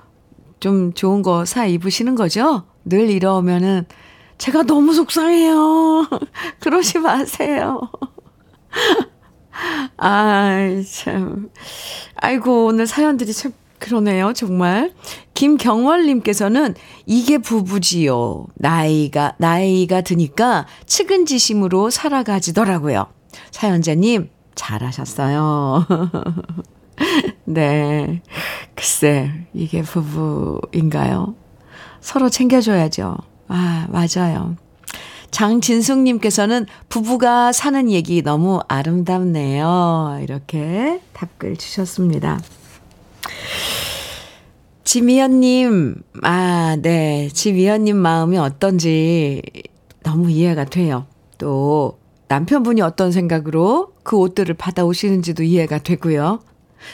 좀 0.61 0.93
좋은 0.95 1.23
거 1.23 1.45
사 1.45 1.67
입으시는 1.67 2.15
거죠? 2.15 2.65
늘 2.85 3.11
이러면은 3.11 3.85
제가 4.39 4.63
너무 4.63 4.95
속상해요. 4.95 6.09
그러지 6.61 6.99
마세요. 6.99 7.81
아, 9.97 10.57
참. 10.91 11.51
아이고, 12.17 12.67
오늘 12.67 12.87
사연들이 12.87 13.33
참 13.33 13.53
그러네요, 13.79 14.33
정말. 14.33 14.93
김경월님께서는 15.35 16.75
이게 17.07 17.39
부부지요. 17.39 18.47
나이가, 18.55 19.35
나이가 19.39 20.01
드니까 20.03 20.67
측은지심으로 20.87 21.91
살아가지더라고요. 21.91 23.07
사연자님, 23.51 24.31
잘하셨어요. 24.55 25.87
네. 27.45 28.23
글쎄, 28.75 29.33
이게 29.53 29.83
부부인가요? 29.83 31.35
서로 32.01 32.29
챙겨줘야죠. 32.29 33.17
아, 33.49 33.87
맞아요. 33.91 34.57
장진숙님께서는 35.33 36.67
부부가 36.89 37.51
사는 37.53 37.91
얘기 37.91 38.23
너무 38.23 38.61
아름답네요. 38.69 40.21
이렇게 40.23 41.01
답글 41.13 41.57
주셨습니다. 41.57 42.39
지미연님, 44.85 46.03
아, 46.23 46.77
네. 46.81 47.29
지미연님 47.33 47.97
마음이 47.97 48.37
어떤지 48.39 49.43
너무 50.03 50.31
이해가 50.31 50.65
돼요. 50.67 51.07
또 51.39 51.99
남편분이 52.29 52.81
어떤 52.83 53.11
생각으로 53.11 53.93
그 54.03 54.17
옷들을 54.17 54.55
받아오시는지도 54.55 55.43
이해가 55.45 55.79
되고요. 55.79 56.41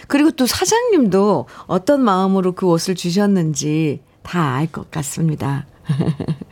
그리고 0.06 0.30
또 0.32 0.46
사장님도 0.46 1.46
어떤 1.66 2.02
마음으로 2.02 2.52
그 2.52 2.66
옷을 2.66 2.94
주셨는지 2.94 4.00
다 4.22 4.56
알 4.56 4.66
것 4.70 4.90
같습니다. 4.90 5.66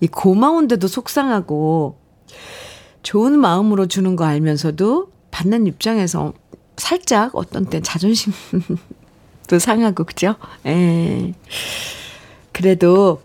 이 0.00 0.06
고마운데도 0.06 0.86
속상하고 0.86 1.98
좋은 3.02 3.38
마음으로 3.38 3.86
주는 3.86 4.16
거 4.16 4.24
알면서도 4.24 5.10
받는 5.30 5.66
입장에서 5.66 6.32
살짝 6.76 7.34
어떤 7.34 7.66
때 7.66 7.80
자존심도 7.80 8.38
상하고 9.58 10.04
그죠? 10.04 10.36
에. 10.66 11.32
그래도 12.52 13.22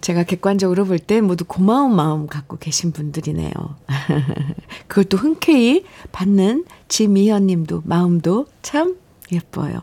제가 0.00 0.22
객관적으로 0.24 0.84
볼 0.86 0.98
때 0.98 1.20
모두 1.20 1.44
고마운 1.44 1.94
마음 1.94 2.26
갖고 2.26 2.56
계신 2.56 2.92
분들이네요. 2.92 3.52
그걸 4.88 5.04
또 5.04 5.16
흔쾌히 5.16 5.84
받는 6.12 6.64
지미현 6.88 7.46
님도 7.46 7.82
마음도 7.84 8.46
참 8.62 8.96
예뻐요. 9.32 9.82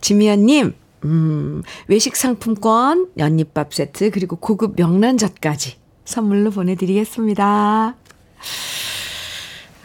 지미현 0.00 0.46
님, 0.46 0.74
음, 1.04 1.62
외식 1.88 2.16
상품권, 2.16 3.08
연잎밥 3.18 3.72
세트, 3.74 4.10
그리고 4.10 4.36
고급 4.36 4.74
명란젓까지 4.76 5.76
선물로 6.04 6.50
보내드리겠습니다. 6.50 7.94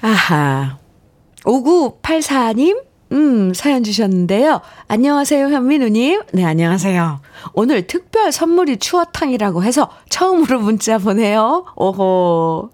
아하. 0.02 0.78
5984님, 1.44 2.84
음, 3.12 3.54
사연 3.54 3.84
주셨는데요. 3.84 4.62
안녕하세요, 4.88 5.48
현민우님. 5.48 6.22
네, 6.34 6.44
안녕하세요. 6.44 7.22
오늘 7.54 7.88
특별 7.88 8.32
선물이 8.32 8.78
추어탕이라고 8.78 9.64
해서 9.64 9.90
처음으로 10.10 10.60
문자 10.60 10.98
보내요. 10.98 11.66
오호. 11.76 12.72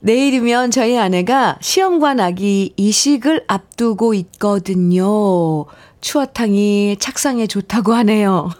내일이면 0.00 0.70
저희 0.70 0.96
아내가 0.96 1.58
시험관 1.60 2.20
아기 2.20 2.72
이식을 2.76 3.44
앞두고 3.46 4.14
있거든요. 4.14 5.66
추어탕이 6.00 6.96
착상에 6.98 7.46
좋다고 7.46 7.92
하네요. 7.94 8.50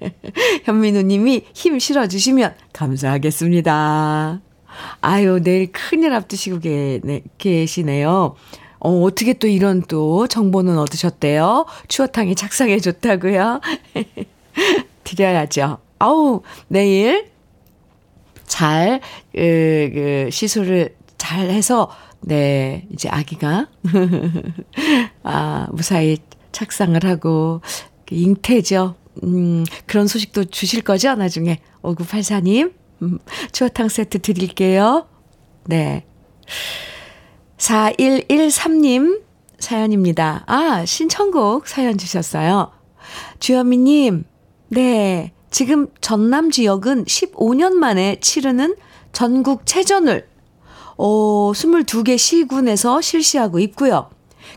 현민우 0.64 1.02
님이 1.02 1.44
힘 1.54 1.78
실어주시면 1.78 2.54
감사하겠습니다. 2.72 4.40
아유, 5.00 5.40
내일 5.42 5.72
큰일 5.72 6.12
앞두시고 6.12 6.60
계시네요. 7.38 8.36
어, 8.78 9.02
어떻게 9.02 9.32
또 9.32 9.46
이런 9.46 9.82
또 9.82 10.26
정보는 10.26 10.78
얻으셨대요? 10.78 11.66
추어탕이 11.88 12.34
착상에 12.34 12.78
좋다고요? 12.78 13.60
드려야죠. 15.04 15.78
아우, 15.98 16.42
내일 16.68 17.30
잘, 18.46 19.00
그, 19.34 19.90
그, 19.94 20.28
시술을 20.30 20.94
잘 21.18 21.50
해서, 21.50 21.90
네, 22.20 22.86
이제 22.92 23.08
아기가, 23.08 23.66
아, 25.22 25.66
무사히 25.72 26.18
착상을 26.56 27.04
하고, 27.04 27.60
그 28.06 28.14
잉태죠. 28.14 28.94
음, 29.24 29.64
그런 29.84 30.06
소식도 30.06 30.46
주실 30.46 30.80
거죠, 30.80 31.14
나중에. 31.14 31.60
5984님, 31.82 32.72
음, 33.02 33.18
추어탕 33.52 33.90
세트 33.90 34.20
드릴게요. 34.20 35.06
네. 35.66 36.06
4113님 37.58 39.20
사연입니다. 39.58 40.44
아, 40.46 40.84
신청곡 40.86 41.68
사연 41.68 41.98
주셨어요. 41.98 42.72
주현미님, 43.38 44.24
네. 44.68 45.32
지금 45.50 45.88
전남 46.00 46.50
지역은 46.50 47.04
15년 47.04 47.74
만에 47.74 48.18
치르는 48.20 48.76
전국 49.12 49.66
체전을 49.66 50.26
어, 50.96 51.52
22개 51.52 52.16
시군에서 52.16 53.02
실시하고 53.02 53.58
있고요. 53.60 54.10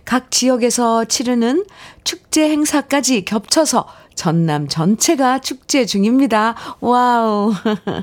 각 0.05 0.31
지역에서 0.31 1.05
치르는 1.05 1.65
축제 2.03 2.49
행사까지 2.49 3.25
겹쳐서 3.25 3.88
전남 4.15 4.67
전체가 4.67 5.39
축제 5.39 5.85
중입니다. 5.85 6.55
Wow. 6.81 7.53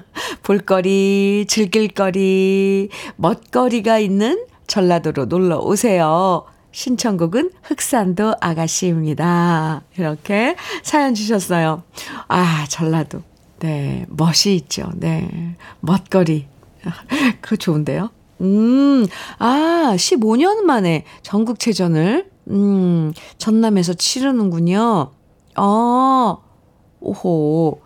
볼거리, 0.43 1.45
즐길거리, 1.47 2.89
먹거리가 3.17 3.99
있는 3.99 4.47
전라도로 4.67 5.27
놀러 5.27 5.59
오세요. 5.59 6.47
신청곡은 6.73 7.51
흑산도 7.63 8.35
아가씨입니다. 8.41 9.83
이렇게 9.99 10.57
사연 10.83 11.15
주셨어요. 11.15 11.83
아, 12.29 12.67
전라도. 12.69 13.23
네, 13.61 14.07
멋이 14.09 14.57
있죠. 14.57 14.91
네. 14.95 15.57
멋거리. 15.81 16.47
그거 17.41 17.57
좋은데요? 17.57 18.11
음, 18.41 19.07
아, 19.39 19.95
15년 19.97 20.63
만에 20.63 21.05
전국체전을, 21.23 22.31
음, 22.49 23.13
전남에서 23.39 23.95
치르는군요. 23.95 25.11
어, 25.57 26.43
오호. 27.01 27.81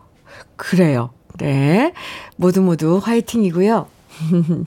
그래요. 0.56 1.10
네. 1.38 1.92
모두 2.36 2.60
모두 2.62 3.00
화이팅이고요. 3.02 3.86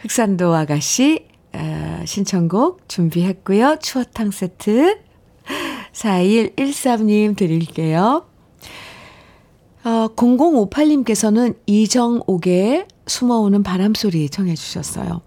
흑산도 0.00 0.54
아가씨 0.54 1.26
어, 1.52 2.02
신청곡 2.04 2.88
준비했고요. 2.88 3.76
추어탕 3.80 4.30
세트 4.30 4.98
4113님 5.92 7.36
드릴게요. 7.36 8.26
어, 9.84 10.08
0058님께서는 10.14 11.56
이정옥의 11.66 12.86
숨어오는 13.06 13.62
바람소리 13.62 14.28
청해 14.28 14.54
주셨어요. 14.54 15.22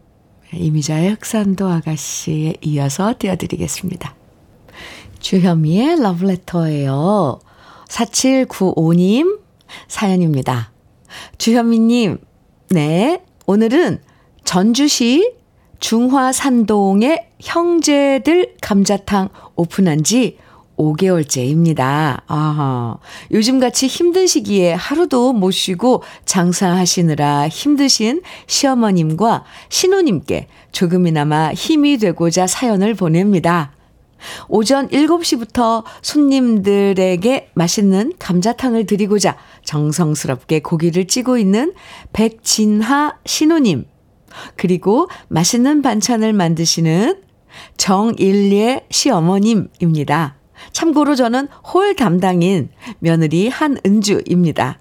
이미자의 0.54 1.12
흑산도 1.12 1.68
아가씨에 1.68 2.56
이어서 2.62 3.14
띄워드리겠습니다. 3.18 4.16
주현미의 5.20 6.02
러브레터예요. 6.02 7.40
4795님 7.90 9.40
사연입니다. 9.88 10.72
주현미님, 11.38 12.20
네, 12.70 13.24
오늘은 13.46 14.02
전주시 14.44 15.34
중화산동의 15.80 17.30
형제들 17.42 18.56
감자탕 18.62 19.30
오픈한 19.56 20.04
지 20.04 20.38
5개월째입니다. 20.78 22.22
아하. 22.28 22.98
요즘같이 23.32 23.88
힘든 23.88 24.28
시기에 24.28 24.74
하루도 24.74 25.34
못 25.34 25.52
쉬고 25.52 26.04
장사하시느라 26.26 27.48
힘드신 27.48 28.22
시어머님과 28.48 29.44
신우님께 29.70 30.48
조금이나마 30.72 31.52
힘이 31.54 31.98
되고자 31.98 32.48
사연을 32.48 32.94
보냅니다. 32.94 33.72
오전 34.48 34.88
7시부터 34.90 35.84
손님들에게 36.02 37.52
맛있는 37.54 38.14
감자탕을 38.18 38.86
드리고자 38.86 39.38
정성스럽게 39.64 40.62
고기를 40.62 41.06
찌고 41.08 41.38
있는 41.38 41.74
백진하 42.14 43.18
신우님, 43.26 43.86
그리고 44.56 45.08
맛있는 45.28 45.82
반찬을 45.82 46.34
만드시는 46.34 47.22
정일례 47.78 48.86
시어머님입니다. 48.90 50.36
참고로 50.76 51.16
저는 51.16 51.48
홀 51.74 51.96
담당인 51.96 52.68
며느리 53.00 53.48
한은주입니다. 53.48 54.80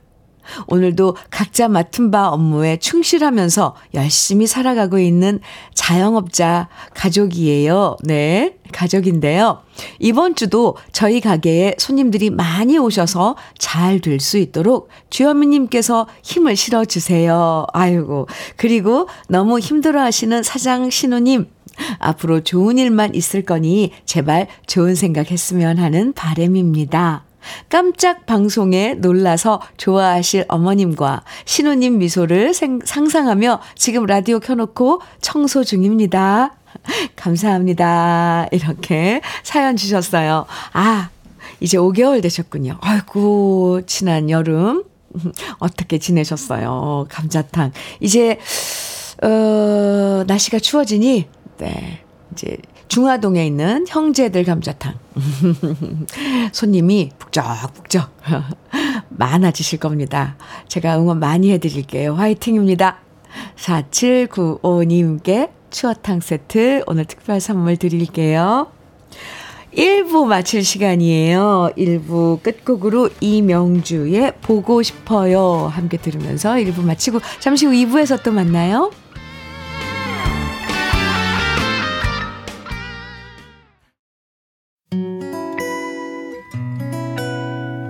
오늘도 0.66 1.16
각자 1.30 1.68
맡은 1.68 2.10
바 2.10 2.28
업무에 2.28 2.76
충실하면서 2.78 3.76
열심히 3.94 4.48
살아가고 4.48 4.98
있는 4.98 5.38
자영업자 5.72 6.68
가족이에요. 6.94 7.96
네, 8.02 8.56
가족인데요. 8.72 9.60
이번 10.00 10.34
주도 10.34 10.76
저희 10.92 11.20
가게에 11.20 11.76
손님들이 11.78 12.28
많이 12.28 12.76
오셔서 12.76 13.36
잘 13.58 14.00
될 14.00 14.18
수 14.18 14.36
있도록 14.36 14.88
주현미님께서 15.10 16.08
힘을 16.24 16.56
실어주세요. 16.56 17.66
아이고. 17.72 18.26
그리고 18.56 19.08
너무 19.28 19.60
힘들어 19.60 20.02
하시는 20.02 20.42
사장 20.42 20.90
신우님, 20.90 21.46
앞으로 21.98 22.42
좋은 22.42 22.78
일만 22.78 23.14
있을 23.14 23.42
거니 23.42 23.92
제발 24.04 24.46
좋은 24.66 24.94
생각 24.94 25.30
했으면 25.30 25.78
하는 25.78 26.12
바램입니다. 26.12 27.24
깜짝 27.68 28.26
방송에 28.26 28.94
놀라서 28.94 29.60
좋아하실 29.76 30.46
어머님과 30.48 31.24
신우님 31.44 31.98
미소를 31.98 32.54
생, 32.54 32.80
상상하며 32.82 33.60
지금 33.74 34.06
라디오 34.06 34.40
켜놓고 34.40 35.00
청소 35.20 35.64
중입니다. 35.64 36.56
감사합니다. 37.16 38.48
이렇게 38.50 39.20
사연 39.42 39.76
주셨어요. 39.76 40.46
아, 40.72 41.10
이제 41.60 41.78
5개월 41.78 42.22
되셨군요. 42.22 42.78
아이고, 42.80 43.82
지난 43.86 44.28
여름. 44.30 44.84
어떻게 45.58 45.98
지내셨어요? 45.98 47.06
감자탕. 47.08 47.72
이제, 48.00 48.38
어, 49.22 50.24
날씨가 50.26 50.58
추워지니, 50.58 51.28
네, 51.64 52.00
이제 52.32 52.58
중화동에 52.88 53.46
있는 53.46 53.86
형제들 53.88 54.44
감자탕. 54.44 54.98
손님이 56.52 57.08
북적북적 57.18 58.10
많아지실 59.08 59.78
겁니다. 59.78 60.36
제가 60.68 60.98
응원 60.98 61.20
많이 61.20 61.50
해드릴게요. 61.52 62.14
화이팅입니다. 62.16 62.98
4795님께 63.56 65.50
추어탕 65.70 66.20
세트 66.20 66.84
오늘 66.86 67.06
특별 67.06 67.40
선물 67.40 67.78
드릴게요. 67.78 68.70
1부 69.74 70.26
마칠 70.26 70.62
시간이에요. 70.62 71.70
1부 71.78 72.42
끝곡으로 72.42 73.08
이명주의 73.20 74.32
보고 74.42 74.82
싶어요. 74.82 75.70
함께 75.72 75.96
들으면서 75.96 76.52
1부 76.56 76.82
마치고 76.82 77.20
잠시 77.40 77.64
후 77.64 77.72
2부에서 77.72 78.22
또 78.22 78.32
만나요. 78.32 78.90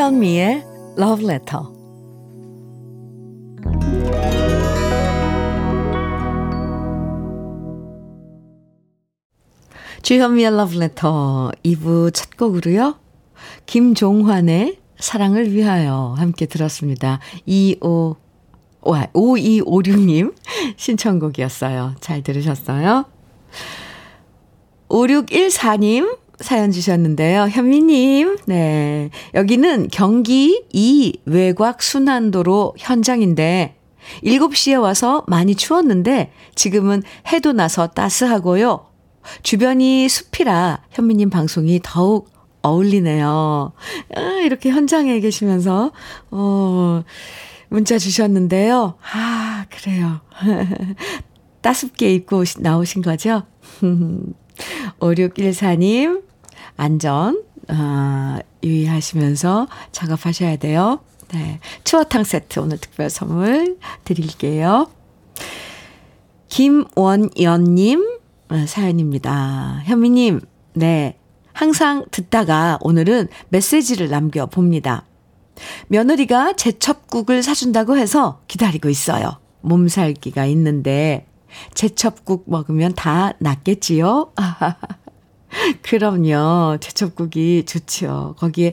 주현미의 0.00 0.64
Love 0.96 1.26
Letter. 1.26 1.62
주현미의 10.00 10.46
Love 10.46 10.76
Letter 10.78 11.50
2부 11.62 12.14
첫 12.14 12.34
곡으로요. 12.38 12.98
김종환의 13.66 14.78
사랑을 14.98 15.52
위하여 15.52 16.14
함께 16.16 16.46
들었습니다. 16.46 17.20
25 17.44 18.16
5256님 18.80 20.34
신청곡이었어요. 20.78 21.96
잘 22.00 22.22
들으셨어요? 22.22 23.04
5614님 24.88 26.16
사연 26.40 26.70
주셨는데요. 26.72 27.48
현미님, 27.48 28.38
네. 28.46 29.10
여기는 29.34 29.88
경기 29.92 30.64
이 30.72 31.18
외곽 31.26 31.82
순환도로 31.82 32.74
현장인데, 32.78 33.76
7시에 34.24 34.80
와서 34.80 35.24
많이 35.28 35.54
추웠는데 35.54 36.32
지금은 36.54 37.02
해도 37.32 37.52
나서 37.52 37.86
따스하고요. 37.88 38.86
주변이 39.42 40.08
숲이라 40.08 40.82
현미님 40.90 41.30
방송이 41.30 41.80
더욱 41.82 42.30
어울리네요. 42.62 43.72
아, 44.16 44.20
이렇게 44.42 44.70
현장에 44.70 45.20
계시면서, 45.20 45.92
어, 46.30 47.02
문자 47.68 47.98
주셨는데요. 47.98 48.94
아, 49.12 49.66
그래요. 49.70 50.20
따숩게 51.62 52.14
입고 52.14 52.44
나오신 52.58 53.02
거죠? 53.02 53.44
5614님, 55.00 56.22
안전, 56.80 57.42
아, 57.68 58.40
유의하시면서 58.64 59.68
작업하셔야 59.92 60.56
돼요. 60.56 61.00
네. 61.30 61.60
추어탕 61.84 62.24
세트 62.24 62.58
오늘 62.58 62.78
특별 62.78 63.10
선물 63.10 63.76
드릴게요. 64.04 64.90
김원연님 66.48 68.18
아, 68.48 68.64
사연입니다. 68.66 69.82
현미님, 69.84 70.40
네. 70.72 71.18
항상 71.52 72.06
듣다가 72.10 72.78
오늘은 72.80 73.28
메시지를 73.50 74.08
남겨봅니다. 74.08 75.04
며느리가 75.88 76.54
제첩국을 76.54 77.42
사준다고 77.42 77.98
해서 77.98 78.40
기다리고 78.48 78.88
있어요. 78.88 79.38
몸살기가 79.60 80.46
있는데 80.46 81.26
제첩국 81.74 82.44
먹으면 82.46 82.94
다 82.94 83.34
낫겠지요? 83.38 84.32
그럼요. 85.82 86.78
제첩국이 86.80 87.64
좋지요. 87.66 88.34
거기에 88.38 88.72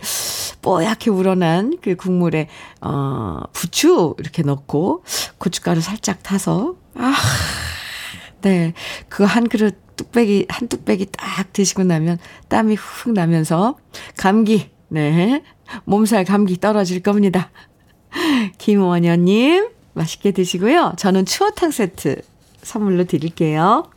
뽀얗게 0.61 1.09
우러난 1.09 1.77
그 1.81 1.95
국물에, 1.95 2.47
어, 2.81 3.41
부추 3.53 4.15
이렇게 4.19 4.43
넣고 4.43 5.03
고춧가루 5.37 5.81
살짝 5.81 6.23
타서, 6.23 6.75
아, 6.95 7.13
네. 8.41 8.73
그거 9.09 9.25
한 9.25 9.47
그릇 9.47 9.77
뚝배기, 9.95 10.45
한 10.49 10.67
뚝배기 10.67 11.07
딱 11.11 11.51
드시고 11.53 11.83
나면 11.83 12.19
땀이 12.49 12.75
훅 12.75 13.13
나면서 13.13 13.77
감기, 14.15 14.69
네. 14.89 15.43
몸살 15.85 16.23
감기 16.23 16.59
떨어질 16.59 17.01
겁니다. 17.01 17.49
김원현 18.57 19.25
님, 19.25 19.69
맛있게 19.93 20.31
드시고요. 20.31 20.93
저는 20.97 21.25
추어탕 21.25 21.71
세트 21.71 22.21
선물로 22.61 23.05
드릴게요. 23.05 23.89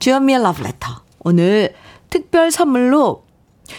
주현미의 0.00 0.42
러브레터. 0.42 1.02
오늘 1.20 1.74
특별 2.12 2.50
선물로 2.50 3.24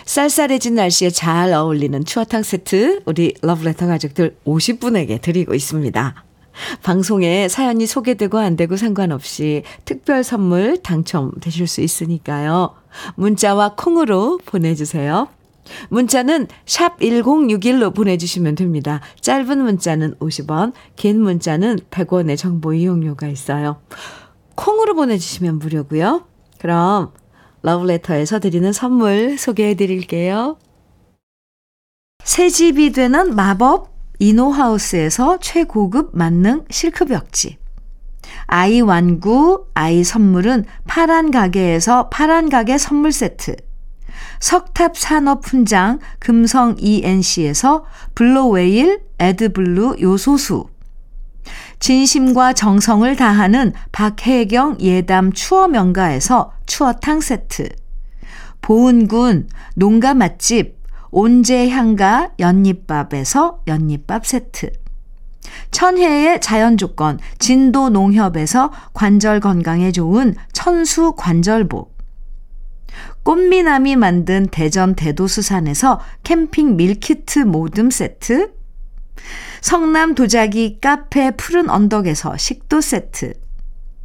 쌀쌀해진 0.06 0.74
날씨에 0.74 1.12
잘 1.12 1.54
어울리는 1.54 2.04
추어탕 2.04 2.41
세트 2.41 3.04
우리 3.06 3.36
러브레터 3.43 3.86
가족들 3.86 4.38
50분에게 4.43 5.22
드리고 5.22 5.54
있습니다. 5.54 6.15
방송에 6.82 7.48
사연이 7.48 7.86
소개되고 7.86 8.39
안 8.39 8.56
되고 8.56 8.76
상관없이 8.76 9.62
특별 9.86 10.24
선물 10.24 10.82
당첨되실 10.82 11.67
수 11.67 11.82
있으니까요. 11.82 12.74
문자와 13.13 13.76
콩으로 13.76 14.39
보내주세요. 14.43 15.28
문자는 15.89 16.48
샵 16.65 17.00
1061로 17.02 17.93
보내주시면 17.93 18.56
됩니다. 18.56 19.00
짧은 19.22 19.62
문자는 19.62 20.15
50원, 20.15 20.74
긴 20.96 21.22
문자는 21.22 21.82
100원의 21.91 22.39
정보 22.39 22.74
이용료가 22.74 23.28
있어요. 23.28 23.78
콩으로 24.56 24.96
보내주시면 24.96 25.60
무료고요. 25.60 26.26
그럼 26.58 27.12
러브레터에서 27.63 28.39
드리는 28.39 28.71
선물 28.71 29.38
소개해 29.38 29.76
드릴게요. 29.76 30.58
새 32.23 32.49
집이 32.49 32.91
되는 32.91 33.36
마법 33.36 33.91
이노하우스에서 34.19 35.39
최고급 35.39 36.12
만능 36.13 36.65
실크벽지. 36.69 37.58
아이 38.45 38.82
완구, 38.82 39.67
아이 39.73 40.04
선물은 40.04 40.65
파란 40.88 41.32
가게에서 41.32 42.10
파란 42.10 42.49
가게 42.49 42.78
선물 42.78 43.12
세트. 43.12 43.56
석탑 44.39 44.97
산업 44.97 45.45
훈장 45.45 45.99
금성 46.19 46.76
ENC에서 46.78 47.86
블로웨일 48.13 49.02
에드블루 49.19 49.97
요소수. 50.02 50.67
진심과 51.80 52.54
정성을 52.54 53.15
다하는 53.15 53.73
박혜경 53.91 54.78
예담 54.80 55.34
추어 55.34 55.67
명가에서 55.67 56.53
추어탕 56.65 57.21
세트. 57.21 57.69
보은군 58.62 59.49
농가 59.76 60.13
맛집 60.13 60.78
온재향가 61.12 62.32
연잎밥에서 62.39 63.62
연잎밥 63.67 64.26
세트. 64.26 64.71
천혜의 65.71 66.41
자연 66.41 66.78
조건 66.78 67.19
진도 67.38 67.89
농협에서 67.89 68.71
관절 68.93 69.39
건강에 69.39 69.91
좋은 69.91 70.36
천수 70.54 71.13
관절보. 71.17 71.91
꽃미남이 73.23 73.95
만든 73.95 74.47
대전 74.47 74.95
대도수산에서 74.95 75.99
캠핑 76.23 76.76
밀키트 76.76 77.39
모듬 77.39 77.89
세트. 77.89 78.54
성남 79.62 80.15
도자기 80.15 80.80
카페 80.82 81.32
푸른 81.32 81.69
언덕에서 81.69 82.38
식도 82.38 82.82
세트. 82.82 83.34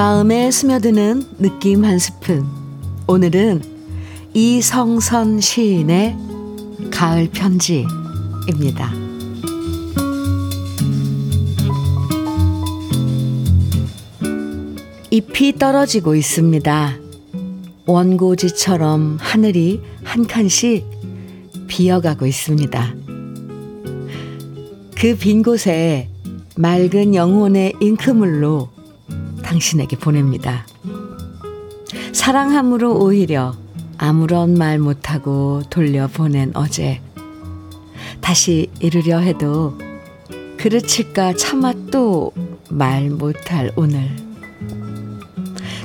마음에 0.00 0.50
스며드는 0.50 1.24
느낌 1.36 1.84
한 1.84 1.98
스푼. 1.98 2.46
오늘은 3.06 3.62
이성선 4.32 5.42
시인의 5.42 6.16
가을 6.90 7.28
편지입니다. 7.30 8.94
잎이 15.10 15.58
떨어지고 15.58 16.14
있습니다. 16.14 16.96
원고지처럼 17.84 19.18
하늘이 19.20 19.82
한 20.02 20.26
칸씩 20.26 20.86
비어가고 21.68 22.24
있습니다. 22.24 22.94
그 24.98 25.14
빈 25.18 25.42
곳에 25.42 26.08
맑은 26.56 27.14
영혼의 27.14 27.74
잉크물로 27.82 28.79
당신에게 29.50 29.96
보냅니다. 29.96 30.64
사랑함으로 32.12 32.96
오히려 32.96 33.54
아무런 33.98 34.54
말 34.54 34.78
못하고 34.78 35.62
돌려보낸 35.68 36.52
어제. 36.54 37.00
다시 38.20 38.70
이르려 38.78 39.18
해도 39.18 39.76
그르칠까 40.56 41.34
차마 41.34 41.72
또 41.90 42.32
말 42.70 43.10
못할 43.10 43.72
오늘. 43.74 44.08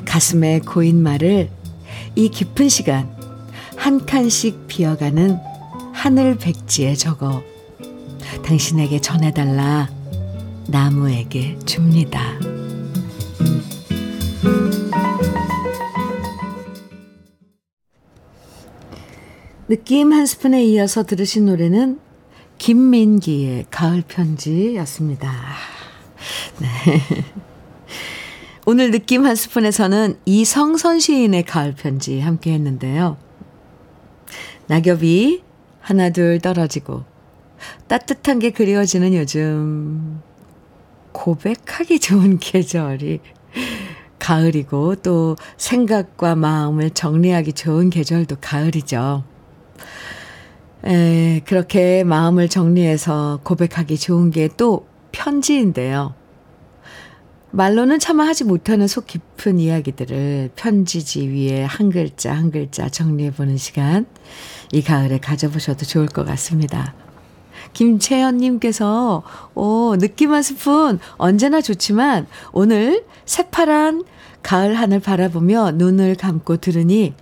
가슴에 0.04 0.60
고인 0.60 1.02
말을 1.02 1.50
이 2.14 2.28
깊은 2.28 2.68
시간 2.68 3.10
한 3.76 4.06
칸씩 4.06 4.68
비어가는 4.68 5.38
하늘 5.92 6.36
백지에 6.36 6.94
적어 6.94 7.42
당신에게 8.44 9.00
전해달라 9.00 9.90
나무에게 10.68 11.58
줍니다. 11.66 12.38
느낌 19.68 20.12
한 20.12 20.26
스푼에 20.26 20.64
이어서 20.64 21.04
들으신 21.04 21.46
노래는 21.46 21.98
김민기의 22.58 23.66
가을 23.70 24.02
편지였습니다. 24.06 25.32
네. 26.60 27.02
오늘 28.64 28.90
느낌 28.90 29.26
한 29.26 29.34
스푼에서는 29.36 30.18
이성선 30.24 31.00
시인의 31.00 31.44
가을 31.44 31.72
편지 31.72 32.20
함께 32.20 32.52
했는데요. 32.52 33.16
낙엽이 34.68 35.42
하나둘 35.80 36.40
떨어지고 36.40 37.04
따뜻한 37.86 38.38
게 38.38 38.50
그리워지는 38.50 39.14
요즘 39.14 40.20
고백하기 41.12 42.00
좋은 42.00 42.38
계절이 42.42 43.20
가을이고 44.18 44.96
또 44.96 45.36
생각과 45.56 46.34
마음을 46.34 46.90
정리하기 46.90 47.52
좋은 47.52 47.90
계절도 47.90 48.36
가을이죠. 48.40 49.24
에, 50.84 51.40
그렇게 51.44 52.04
마음을 52.04 52.48
정리해서 52.48 53.40
고백하기 53.42 53.98
좋은 53.98 54.30
게 54.30 54.48
또 54.56 54.86
편지인데요. 55.12 56.14
말로는 57.50 57.98
차마 57.98 58.26
하지 58.26 58.44
못하는 58.44 58.86
속 58.86 59.06
깊은 59.06 59.58
이야기들을 59.58 60.50
편지지 60.56 61.26
위에 61.28 61.64
한 61.64 61.90
글자 61.90 62.34
한 62.34 62.50
글자 62.50 62.88
정리해보는 62.90 63.56
시간, 63.56 64.04
이 64.72 64.82
가을에 64.82 65.18
가져보셔도 65.18 65.86
좋을 65.86 66.06
것 66.06 66.26
같습니다. 66.26 66.94
김채연님께서, 67.72 69.22
오, 69.54 69.96
느낌 69.98 70.32
한 70.32 70.42
스푼 70.42 70.98
언제나 71.16 71.60
좋지만 71.60 72.26
오늘 72.52 73.04
새파란 73.24 74.04
가을 74.42 74.74
하늘 74.74 75.00
바라보며 75.00 75.72
눈을 75.72 76.14
감고 76.14 76.58
들으니 76.58 77.14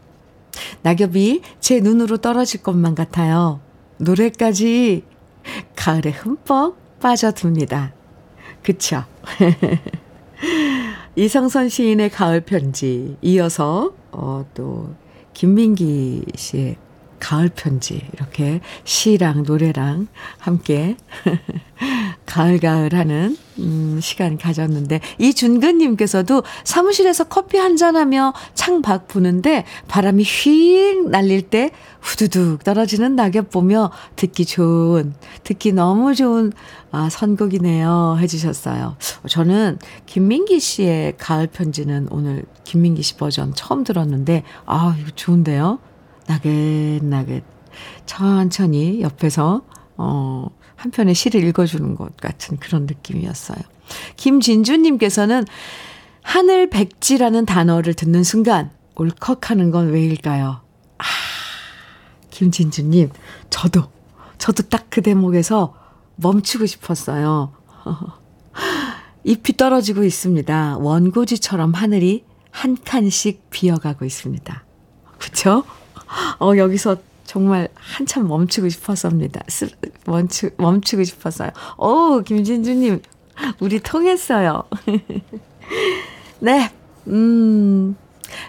낙엽이 0.82 1.42
제 1.60 1.80
눈으로 1.80 2.18
떨어질 2.18 2.62
것만 2.62 2.94
같아요. 2.94 3.60
노래까지 3.98 5.04
가을에 5.76 6.10
흠뻑 6.10 7.00
빠져듭니다. 7.00 7.92
그쵸? 8.62 9.04
이성선 11.16 11.68
시인의 11.68 12.10
가을 12.10 12.40
편지 12.40 13.16
이어서 13.22 13.94
어, 14.10 14.44
또 14.54 14.94
김민기 15.32 16.24
씨의 16.34 16.76
가을 17.24 17.48
편지 17.48 18.02
이렇게 18.12 18.60
시랑 18.84 19.44
노래랑 19.44 20.08
함께 20.36 20.98
가을가을 22.26 22.92
하는 22.92 23.38
음, 23.60 23.98
시간 24.02 24.36
가졌는데 24.36 25.00
이준근 25.18 25.78
님께서도 25.78 26.42
사무실에서 26.64 27.24
커피 27.24 27.56
한잔 27.56 27.96
하며 27.96 28.34
창밖 28.52 29.08
부는데 29.08 29.64
바람이 29.88 30.22
휙 30.22 31.08
날릴 31.08 31.48
때 31.48 31.70
후두둑 32.02 32.62
떨어지는 32.62 33.16
낙엽 33.16 33.48
보며 33.50 33.90
듣기 34.16 34.44
좋은 34.44 35.14
듣기 35.44 35.72
너무 35.72 36.14
좋은 36.14 36.52
아, 36.90 37.08
선곡이네요 37.08 38.18
해 38.20 38.26
주셨어요. 38.26 38.96
저는 39.26 39.78
김민기 40.04 40.60
씨의 40.60 41.14
가을 41.16 41.46
편지는 41.46 42.06
오늘 42.10 42.44
김민기 42.64 43.02
씨 43.02 43.16
버전 43.16 43.54
처음 43.54 43.82
들었는데 43.82 44.42
아 44.66 44.94
이거 45.00 45.10
좋은데요. 45.14 45.78
나긋나긋 46.26 47.42
천천히 48.06 49.00
옆에서 49.02 49.62
어, 49.96 50.48
한 50.76 50.90
편의 50.90 51.14
시를 51.14 51.44
읽어주는 51.44 51.94
것 51.94 52.16
같은 52.16 52.56
그런 52.58 52.86
느낌이었어요. 52.86 53.58
김진주님께서는 54.16 55.44
하늘 56.22 56.70
백지라는 56.70 57.46
단어를 57.46 57.94
듣는 57.94 58.24
순간 58.24 58.70
울컥하는 58.96 59.70
건 59.70 59.90
왜일까요? 59.90 60.60
아, 60.98 61.04
김진주님, 62.30 63.10
저도, 63.50 63.84
저도 64.38 64.62
딱 64.64 64.84
그 64.94 65.02
대목에서 65.02 65.74
멈추고 66.14 66.66
싶었어요. 66.66 67.52
잎이 69.24 69.56
떨어지고 69.56 70.04
있습니다. 70.04 70.78
원고지처럼 70.78 71.72
하늘이 71.72 72.24
한 72.52 72.76
칸씩 72.80 73.50
비어가고 73.50 74.04
있습니다. 74.04 74.64
그쵸? 75.18 75.64
어, 76.40 76.56
여기서 76.56 76.96
정말 77.24 77.68
한참 77.74 78.28
멈추고 78.28 78.68
싶었습니다. 78.68 79.42
멈추, 80.06 80.50
멈추고 80.56 81.04
싶었어요. 81.04 81.50
오, 81.78 82.20
김진주님, 82.20 83.00
우리 83.60 83.80
통했어요. 83.80 84.62
네, 86.40 86.70
음, 87.08 87.96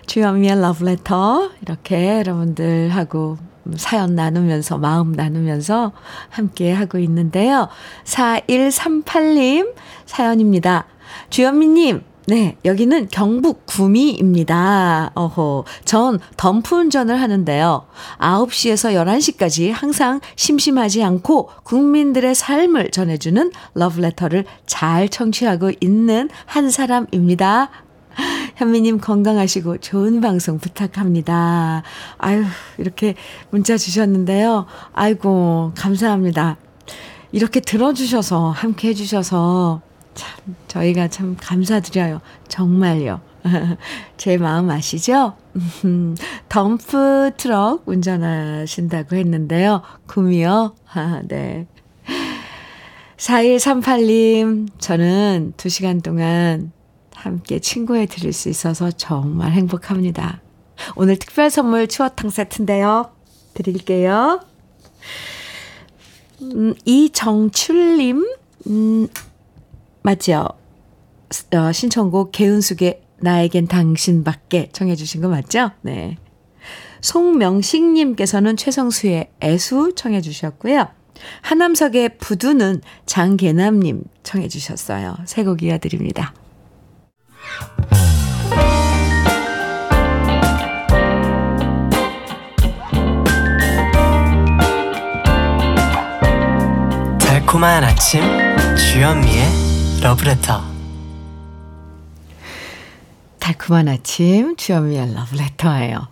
주현미의 0.06 0.62
러브레터, 0.62 1.52
이렇게 1.62 2.20
여러분들하고 2.20 3.38
사연 3.78 4.16
나누면서, 4.16 4.78
마음 4.78 5.14
나누면서 5.14 5.94
함께 6.30 6.72
하고 6.72 7.00
있는데요. 7.00 7.70
4138님 8.04 9.74
사연입니다. 10.06 10.86
주현미님, 11.30 12.04
네, 12.28 12.58
여기는 12.66 13.10
경북 13.12 13.68
구미입니다. 13.68 15.12
어허, 15.14 15.64
전 15.86 16.20
덤프 16.38 16.76
운전을 16.76 17.22
하는데요. 17.22 17.86
9시에서 18.18 18.96
11시까지 18.96 19.72
항상 19.72 20.22
심심하지 20.36 21.04
않고 21.04 21.50
국민들의 21.64 22.34
삶을 22.34 22.90
전해주는 22.90 23.52
러브레터를 23.76 24.46
잘 24.66 25.08
청취하고 25.08 25.74
있는 25.80 26.30
한 26.48 26.72
사람입니다. 26.72 27.70
현미님 28.56 29.02
건강하시고 29.02 29.78
좋은 29.80 30.20
방송 30.20 30.58
부탁합니다. 30.58 31.84
아유, 32.18 32.44
이렇게 32.80 33.14
문자 33.52 33.78
주셨는데요. 33.78 34.66
아이고, 34.94 35.74
감사합니다. 35.76 36.58
이렇게 37.34 37.60
들어주셔서, 37.60 38.50
함께 38.50 38.90
해주셔서, 38.90 39.82
참, 40.16 40.56
저희가 40.68 41.08
참 41.10 41.38
감사드려요. 41.40 42.22
정말요. 42.48 43.22
제 44.18 44.38
마음 44.38 44.70
아시죠? 44.72 45.36
덤프 46.50 47.32
트럭 47.38 47.88
운전하신다고 47.88 49.16
했는데요. 49.16 49.84
구미요? 50.08 50.76
아, 50.94 51.22
네. 51.28 51.68
4138님, 53.18 54.70
저는 54.78 55.54
2시간 55.58 56.04
동안 56.04 56.72
함께 57.14 57.60
친구해 57.60 58.06
드릴 58.06 58.34
수 58.34 58.50
있어서 58.50 58.92
정말 58.92 59.52
행복합니다. 59.52 60.42
오늘 60.96 61.18
특별 61.18 61.50
선물 61.50 61.88
추어탕 61.88 62.30
세트인데요. 62.30 63.12
드릴게요. 63.54 64.42
음, 66.42 66.74
이정출님, 66.84 68.28
음, 68.68 69.08
맞죠? 70.06 70.48
어, 71.56 71.72
신청곡 71.72 72.32
개은숙의 72.32 73.02
나에겐 73.22 73.68
당신밖에 73.68 74.70
청해 74.72 74.96
주신 74.96 75.22
거 75.22 75.30
맞죠? 75.30 75.72
네. 75.82 76.18
송명식님께서는 77.02 78.56
최성수의 78.56 79.32
애수 79.42 79.94
청해 79.96 80.22
주셨고요. 80.22 80.88
하남석의 81.42 82.18
부두는 82.20 82.82
장계남님 83.08 84.04
청해 84.22 84.48
주셨어요. 84.48 85.16
새곡 85.26 85.64
이어드립니다. 85.64 86.34
달콤한 97.20 97.84
아침 97.84 98.22
주현미의 98.76 99.65
러브레터 100.06 100.62
달콤한 103.40 103.88
아침 103.88 104.56
주현미의 104.56 105.16
러브레터예요. 105.16 106.10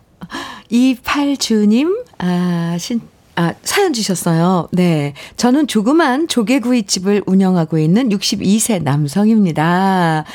28주님 0.72 2.04
아, 2.18 2.76
신, 2.80 3.02
아, 3.36 3.54
사연 3.62 3.94
주셨어요. 3.94 4.68
네. 4.72 5.14
저는 5.38 5.68
조그만 5.68 6.28
조개구이집을 6.28 7.22
운영하고 7.28 7.78
있는 7.78 8.10
62세 8.10 8.82
남성입니다. 8.82 10.26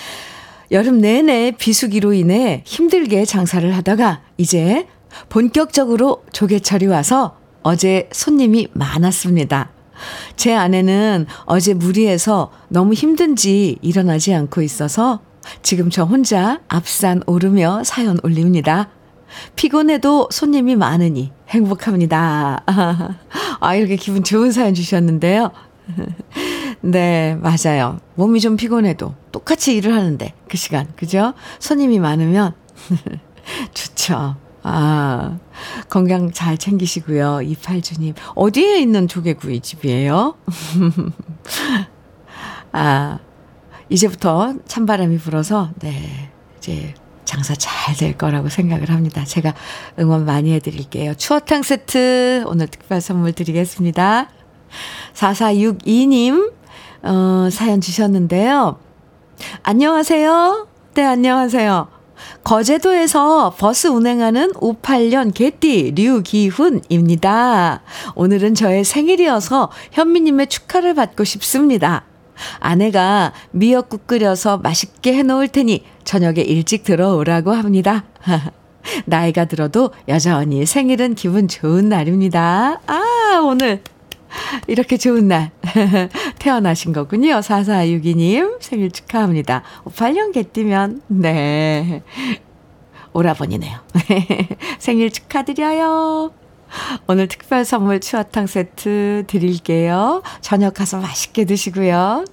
여름 0.70 1.00
내내 1.00 1.50
비수기로 1.58 2.12
인해 2.12 2.62
힘들게 2.64 3.24
장사를 3.24 3.76
하다가 3.76 4.20
이제 4.36 4.86
본격적으로 5.30 6.22
조개철이 6.32 6.86
와서 6.86 7.36
어제 7.64 8.08
손님이 8.12 8.68
많았습니다. 8.72 9.72
제 10.36 10.54
아내는 10.54 11.26
어제 11.44 11.74
무리해서 11.74 12.50
너무 12.68 12.94
힘든지 12.94 13.78
일어나지 13.82 14.34
않고 14.34 14.62
있어서 14.62 15.20
지금 15.62 15.90
저 15.90 16.04
혼자 16.04 16.60
앞산 16.68 17.22
오르며 17.26 17.82
사연 17.84 18.18
올립니다. 18.22 18.88
피곤해도 19.56 20.28
손님이 20.30 20.76
많으니 20.76 21.32
행복합니다. 21.48 22.64
아, 23.60 23.74
이렇게 23.74 23.96
기분 23.96 24.24
좋은 24.24 24.52
사연 24.52 24.74
주셨는데요. 24.74 25.50
네, 26.80 27.36
맞아요. 27.40 27.98
몸이 28.14 28.40
좀 28.40 28.56
피곤해도 28.56 29.14
똑같이 29.32 29.74
일을 29.76 29.94
하는데 29.94 30.32
그 30.48 30.56
시간, 30.56 30.86
그죠? 30.96 31.34
손님이 31.58 31.98
많으면 31.98 32.54
좋죠. 33.74 34.36
아, 34.62 35.38
건강 35.88 36.32
잘 36.32 36.58
챙기시고요. 36.58 37.42
이팔주님. 37.42 38.14
어디에 38.34 38.80
있는 38.80 39.08
조개구이 39.08 39.60
집이에요? 39.60 40.34
아, 42.72 43.18
이제부터 43.88 44.54
찬바람이 44.66 45.18
불어서, 45.18 45.70
네, 45.80 46.30
이제 46.58 46.94
장사 47.24 47.54
잘 47.54 47.78
될 47.96 48.18
거라고 48.18 48.48
생각을 48.50 48.90
합니다. 48.90 49.24
제가 49.24 49.54
응원 49.98 50.26
많이 50.26 50.52
해드릴게요. 50.52 51.14
추어탕 51.14 51.62
세트 51.62 52.44
오늘 52.46 52.66
특별 52.68 53.00
선물 53.00 53.32
드리겠습니다. 53.32 54.28
4462님, 55.14 56.52
어, 57.02 57.48
사연 57.50 57.80
주셨는데요. 57.80 58.78
안녕하세요. 59.62 60.68
네, 60.94 61.04
안녕하세요. 61.04 61.97
거제도에서 62.44 63.54
버스 63.58 63.86
운행하는 63.88 64.52
58년 64.52 65.32
개띠 65.34 65.92
류기훈입니다. 65.94 67.82
오늘은 68.14 68.54
저의 68.54 68.84
생일이어서 68.84 69.70
현미님의 69.92 70.48
축하를 70.48 70.94
받고 70.94 71.24
싶습니다. 71.24 72.04
아내가 72.60 73.32
미역국 73.50 74.06
끓여서 74.06 74.58
맛있게 74.58 75.14
해놓을 75.14 75.48
테니 75.48 75.84
저녁에 76.04 76.40
일찍 76.40 76.84
들어오라고 76.84 77.52
합니다. 77.52 78.04
나이가 79.04 79.44
들어도 79.44 79.90
여전히 80.08 80.64
생일은 80.64 81.14
기분 81.14 81.48
좋은 81.48 81.88
날입니다. 81.88 82.80
아, 82.86 83.40
오늘 83.44 83.82
이렇게 84.66 84.96
좋은 84.96 85.28
날 85.28 85.50
태어나신 86.38 86.92
거군요. 86.92 87.40
4462님 87.40 88.60
생일 88.60 88.90
축하합니다. 88.90 89.62
8년 89.84 90.32
개띠면 90.32 91.02
네. 91.08 92.02
오라버니네요. 93.12 93.78
생일 94.78 95.10
축하드려요. 95.10 96.32
오늘 97.06 97.28
특별 97.28 97.64
선물 97.64 98.00
추어탕 98.00 98.46
세트 98.46 99.24
드릴게요. 99.26 100.22
저녁 100.40 100.74
가서 100.74 101.00
맛있게 101.00 101.44
드시고요. 101.46 102.24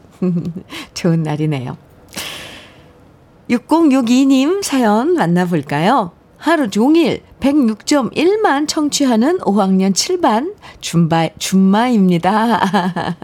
좋은 0.94 1.24
날이네요. 1.24 1.78
6062님 3.50 4.64
사연 4.64 5.14
만나볼까요? 5.14 6.12
하루 6.38 6.70
종일 6.70 7.22
106.1만 7.40 8.68
청취하는 8.68 9.40
5학년 9.40 9.94
7반 9.94 10.54
줌바, 10.80 11.30
줌마입니다. 11.40 13.16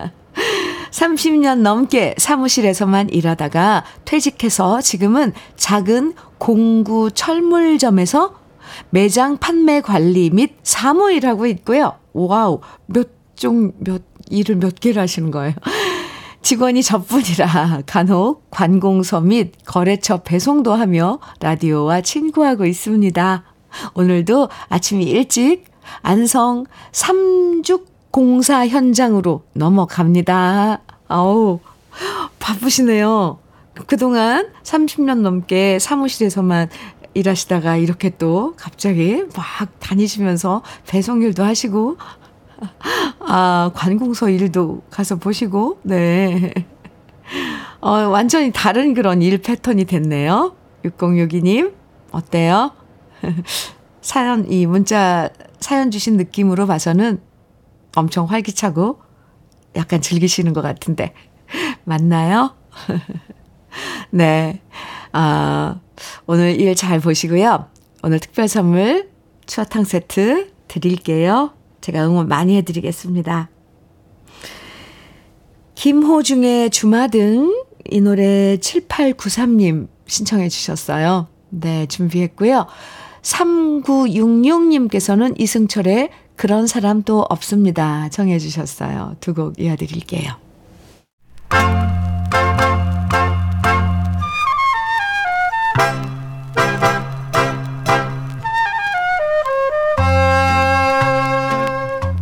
30년 0.92 1.60
넘게 1.62 2.16
사무실에서만 2.18 3.10
일하다가 3.10 3.86
퇴직해서 4.06 4.82
지금은 4.82 5.34
작은 5.56 6.14
공구 6.38 7.12
철물점에서 7.12 8.36
매장 8.90 9.38
판매 9.38 9.82
관리 9.82 10.30
및 10.30 10.56
사무일 10.64 11.28
하고 11.28 11.46
있고요. 11.48 11.98
wow, 12.14 12.62
몇 12.86 13.10
종, 13.36 13.72
몇, 13.80 14.02
일을 14.30 14.56
몇 14.56 14.80
개를 14.80 15.02
하시는 15.02 15.32
거예요. 15.32 15.54
직원이 16.42 16.82
저뿐이라 16.82 17.84
간혹 17.86 18.50
관공서 18.50 19.22
및 19.22 19.54
거래처 19.66 20.24
배송도 20.24 20.74
하며 20.74 21.20
라디오와 21.40 22.02
친구하고 22.02 22.66
있습니다. 22.66 23.44
오늘도 23.94 24.50
아침 24.70 25.02
일찍 25.02 25.66
안성 26.02 26.66
삼죽 26.92 27.90
공사 28.12 28.68
현장으로 28.68 29.44
넘어갑니다. 29.54 30.82
아우, 31.08 31.60
바쁘시네요. 32.40 33.40
그동안 33.88 34.50
30년 34.64 35.22
넘게 35.22 35.80
사무실에서만 35.80 36.70
일하시다가 37.14 37.78
이렇게 37.78 38.10
또 38.18 38.54
갑자기 38.58 39.24
막 39.36 39.80
다니시면서 39.80 40.62
배송 40.88 41.22
일도 41.22 41.44
하시고, 41.44 41.98
아, 43.20 43.72
관공서 43.74 44.30
일도 44.30 44.84
가서 44.90 45.16
보시고, 45.18 45.80
네. 45.84 46.54
어, 47.80 47.92
완전히 48.10 48.52
다른 48.52 48.94
그런 48.94 49.22
일 49.22 49.42
패턴이 49.42 49.86
됐네요. 49.86 50.56
6062님, 50.86 51.74
어때요? 52.12 52.72
사연, 54.02 54.52
이 54.52 54.66
문자, 54.66 55.30
사연 55.60 55.92
주신 55.92 56.18
느낌으로 56.18 56.68
봐서는 56.68 57.22
엄청 57.96 58.26
활기차고 58.26 59.00
약간 59.76 60.02
즐기시는 60.02 60.54
것 60.54 60.62
같은데. 60.62 61.14
맞나요? 61.84 62.56
네. 64.12 64.62
아, 65.12 65.80
오늘 66.26 66.60
일 66.60 66.76
잘 66.76 67.00
보시고요. 67.00 67.68
오늘 68.04 68.20
특별 68.20 68.48
선물 68.48 69.10
추어탕 69.46 69.84
세트 69.84 70.52
드릴게요. 70.68 71.52
제가 71.82 72.06
응원 72.06 72.28
많이 72.28 72.56
해드리겠습니다. 72.58 73.50
김호중의 75.76 76.70
주마등 76.70 77.64
이 77.90 78.02
노래 78.02 78.58
7893님 78.58 79.88
신청해 80.06 80.50
주셨어요. 80.50 81.28
네, 81.50 81.86
준비했고요. 81.88 82.68
3966님께서는 83.22 85.40
이승철의 85.40 86.10
그런 86.36 86.68
사람도 86.68 87.22
없습니다. 87.30 88.10
정해 88.10 88.38
주셨어요. 88.40 89.16
두 89.20 89.34
곡 89.34 89.60
이어드릴게요. 89.60 90.34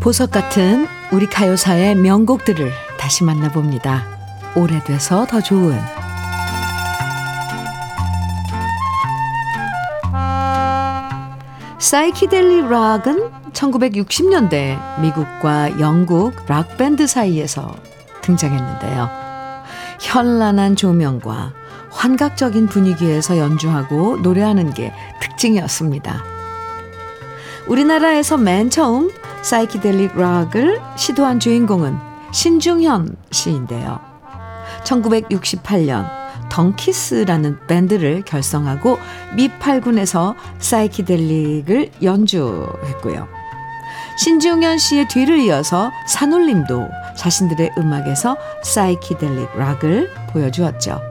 보석 0.10 0.32
같은 0.32 0.88
우리 1.12 1.28
가요사의 1.28 1.94
명곡들을 1.94 2.72
다시 2.98 3.24
만나봅니다. 3.24 4.08
오래돼서 4.56 5.28
더 5.28 5.40
좋은 5.40 5.80
사이키델리 11.78 12.62
락은 12.62 13.30
1960년대 13.54 15.00
미국과 15.00 15.80
영국 15.80 16.34
락밴드 16.48 17.06
사이에서 17.06 17.76
등장했는데요. 18.22 19.12
현란한 20.00 20.76
조명과 20.76 21.54
환각적인 21.92 22.66
분위기에서 22.66 23.38
연주하고 23.38 24.18
노래하는 24.24 24.74
게 24.74 24.92
특징이었습니다. 25.22 26.24
우리나라에서 27.68 28.38
맨 28.38 28.72
처음 28.72 29.12
사이키델릭 29.42 30.18
락을 30.18 30.80
시도한 30.96 31.40
주인공은 31.40 31.98
신중현 32.32 33.16
씨인데요. 33.32 34.00
1968년 34.84 36.08
덩키스라는 36.50 37.68
밴드를 37.68 38.24
결성하고 38.24 38.98
미8군에서 39.36 40.36
사이키델릭을 40.60 41.92
연주했고요. 42.02 43.28
신중현 44.18 44.78
씨의 44.78 45.08
뒤를 45.08 45.40
이어서 45.40 45.92
산울림도 46.08 46.90
자신들의 47.16 47.72
음악에서 47.78 48.36
사이키델릭 48.64 49.58
락을 49.58 50.10
보여주었죠. 50.32 51.09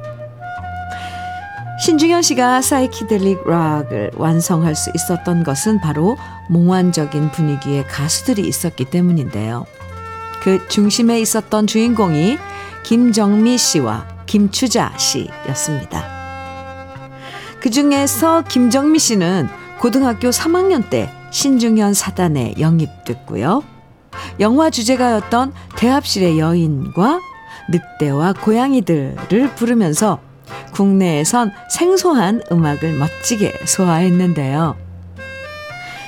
신중현 1.89 2.21
씨가 2.21 2.61
사이키델릭 2.61 3.49
락을 3.49 4.11
완성할 4.15 4.75
수 4.75 4.93
있었던 4.95 5.43
것은 5.43 5.81
바로 5.81 6.19
몽환적인 6.51 7.31
분위기의 7.31 7.87
가수들이 7.87 8.47
있었기 8.47 8.85
때문인데요. 8.85 9.65
그 10.43 10.69
중심에 10.69 11.19
있었던 11.19 11.67
주인공이 11.67 12.37
김정미 12.83 13.57
씨와 13.57 14.07
김추자 14.27 14.93
씨였습니다. 14.99 16.05
그 17.59 17.71
중에서 17.71 18.43
김정미 18.43 18.99
씨는 18.99 19.49
고등학교 19.79 20.29
3학년 20.29 20.91
때 20.91 21.11
신중현 21.31 21.95
사단에 21.95 22.57
영입됐고요. 22.61 23.63
영화 24.41 24.69
주제가였던 24.69 25.55
대합실의 25.77 26.39
여인과 26.39 27.19
늑대와 27.71 28.35
고양이들을 28.35 29.55
부르면서 29.57 30.28
국내에선 30.73 31.53
생소한 31.71 32.43
음악을 32.51 32.95
멋지게 32.95 33.61
소화했는데요. 33.67 34.77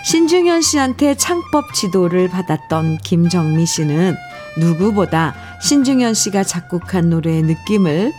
신중현 0.04 0.62
씨한테 0.62 1.14
창법 1.14 1.74
지도를 1.74 2.28
받았던 2.28 2.98
김정미 2.98 3.66
씨는 3.66 4.16
누구보다 4.56 5.34
신중현 5.62 6.14
씨가 6.14 6.42
작곡한 6.42 7.10
노래의 7.10 7.42
느낌을 7.42 8.12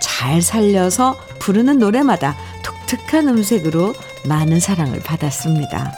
잘 0.00 0.42
살려서 0.42 1.16
부르는 1.38 1.78
노래마다 1.78 2.36
독특한 2.62 3.28
음색으로 3.28 3.94
많은 4.26 4.60
사랑을 4.60 5.00
받았습니다. 5.00 5.92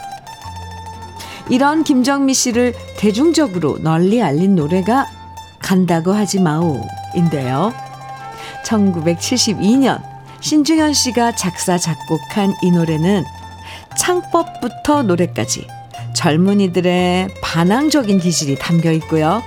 이런 1.49 1.83
김정미 1.83 2.33
씨를 2.33 2.73
대중적으로 2.97 3.77
널리 3.81 4.23
알린 4.23 4.55
노래가 4.55 5.05
간다고 5.59 6.13
하지 6.13 6.39
마오인데요. 6.39 7.73
1972년 8.65 10.01
신중현 10.41 10.93
씨가 10.93 11.35
작사 11.35 11.77
작곡한 11.77 12.53
이 12.61 12.71
노래는 12.71 13.23
창법부터 13.97 15.03
노래까지 15.03 15.67
젊은이들의 16.13 17.29
반항적인 17.41 18.19
기질이 18.19 18.57
담겨 18.57 18.91
있고요. 18.93 19.41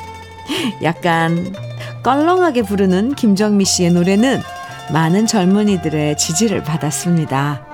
약간 0.82 1.54
껄렁하게 2.02 2.62
부르는 2.62 3.14
김정미 3.14 3.64
씨의 3.64 3.92
노래는 3.92 4.40
많은 4.92 5.26
젊은이들의 5.26 6.16
지지를 6.16 6.62
받았습니다. 6.62 7.66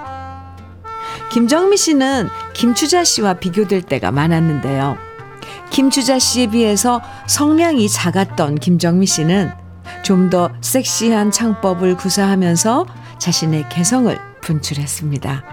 김정미 1.30 1.76
씨는 1.76 2.28
김추자 2.54 3.04
씨와 3.04 3.34
비교될 3.34 3.82
때가 3.82 4.10
많았는데요. 4.10 4.96
김추자 5.70 6.18
씨에 6.18 6.48
비해서 6.48 7.00
성량이 7.26 7.88
작았던 7.88 8.56
김정미 8.56 9.06
씨는 9.06 9.63
좀 10.04 10.30
더 10.30 10.50
섹시한 10.60 11.30
창법을 11.30 11.96
구사하면서 11.96 12.86
자신의 13.18 13.68
개성을 13.68 14.16
분출했습니다. 14.42 15.44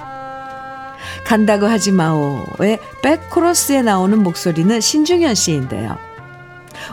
간다고 1.26 1.66
하지 1.68 1.92
마오의 1.92 2.80
백코러스에 3.02 3.82
나오는 3.82 4.22
목소리는 4.22 4.80
신중현 4.80 5.36
씨인데요. 5.36 5.98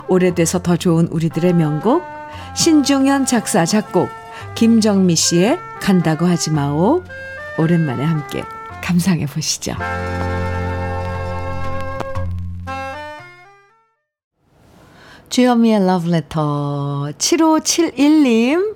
오래돼서 0.09 0.61
더 0.61 0.77
좋은 0.77 1.09
우리들의 1.09 1.53
명곡 1.53 2.03
신중현 2.55 3.27
작사 3.27 3.65
작곡 3.65 4.09
김정미 4.55 5.17
씨의 5.17 5.59
간다고 5.81 6.27
하지 6.27 6.51
마오 6.51 7.03
오랜만에 7.59 8.05
함께 8.05 8.43
감상해 8.83 9.27
보시죠. 9.27 9.75
주현미의 15.39 15.86
러브레터 15.86 17.12
7571님 17.16 18.74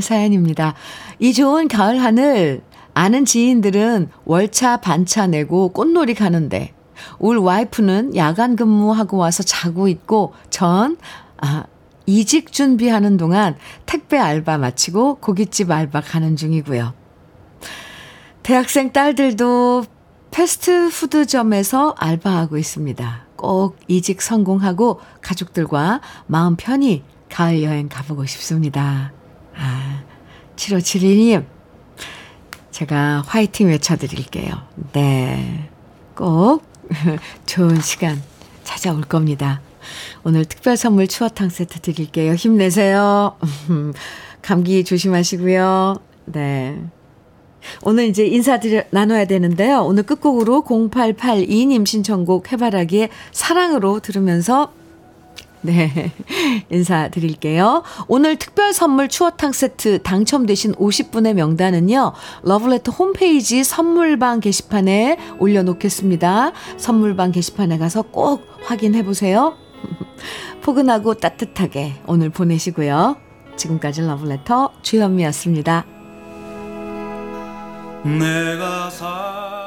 사연입니다. 0.00 0.74
이 1.18 1.32
좋은 1.32 1.66
가을 1.66 2.00
하늘 2.00 2.62
아는 2.94 3.24
지인들은 3.24 4.10
월차 4.24 4.76
반차 4.76 5.26
내고 5.26 5.70
꽃놀이 5.70 6.14
가는데 6.14 6.72
울 7.18 7.38
와이프는 7.38 8.14
야간 8.14 8.54
근무하고 8.54 9.16
와서 9.16 9.42
자고 9.42 9.88
있고 9.88 10.34
전 10.50 10.98
아, 11.38 11.64
이직 12.06 12.52
준비하는 12.52 13.16
동안 13.16 13.56
택배 13.84 14.16
알바 14.16 14.56
마치고 14.58 15.16
고깃집 15.16 15.72
알바 15.72 16.02
가는 16.02 16.36
중이고요. 16.36 16.94
대학생 18.44 18.92
딸들도 18.92 19.84
패스트푸드점에서 20.30 21.96
알바하고 21.98 22.56
있습니다. 22.56 23.23
꼭 23.36 23.76
이직 23.88 24.22
성공하고 24.22 25.00
가족들과 25.20 26.00
마음 26.26 26.56
편히 26.56 27.02
가을 27.30 27.62
여행 27.62 27.88
가보고 27.88 28.26
싶습니다. 28.26 29.12
아, 29.56 30.02
7572님, 30.56 31.44
제가 32.70 33.22
화이팅 33.26 33.68
외쳐드릴게요. 33.68 34.54
네. 34.92 35.70
꼭 36.14 36.62
좋은 37.46 37.80
시간 37.80 38.22
찾아올 38.62 39.02
겁니다. 39.02 39.60
오늘 40.24 40.44
특별 40.44 40.76
선물 40.76 41.06
추어탕 41.06 41.50
세트 41.50 41.80
드릴게요. 41.80 42.34
힘내세요. 42.34 43.36
감기 44.42 44.84
조심하시고요. 44.84 45.96
네. 46.26 46.82
오늘 47.82 48.06
이제 48.06 48.26
인사드려, 48.26 48.82
나눠야 48.90 49.26
되는데요. 49.26 49.82
오늘 49.82 50.02
끝곡으로 50.02 50.62
0882님 50.62 51.86
신청곡 51.86 52.52
해바라기의 52.52 53.08
사랑으로 53.32 54.00
들으면서 54.00 54.72
네. 55.64 56.12
인사드릴게요. 56.70 57.82
오늘 58.06 58.36
특별 58.36 58.74
선물 58.74 59.08
추어탕 59.08 59.52
세트 59.52 60.02
당첨되신 60.02 60.74
50분의 60.74 61.32
명단은요. 61.32 62.12
러블레터 62.42 62.92
홈페이지 62.92 63.64
선물방 63.64 64.40
게시판에 64.40 65.16
올려놓겠습니다. 65.38 66.52
선물방 66.76 67.32
게시판에 67.32 67.78
가서 67.78 68.02
꼭 68.02 68.46
확인해 68.64 69.04
보세요. 69.04 69.54
포근하고 70.62 71.14
따뜻하게 71.14 71.94
오늘 72.06 72.28
보내시고요. 72.28 73.16
지금까지 73.56 74.02
러블레터 74.02 74.70
주현미였습니다. 74.82 75.93
내가 78.04 78.90
사 78.90 79.63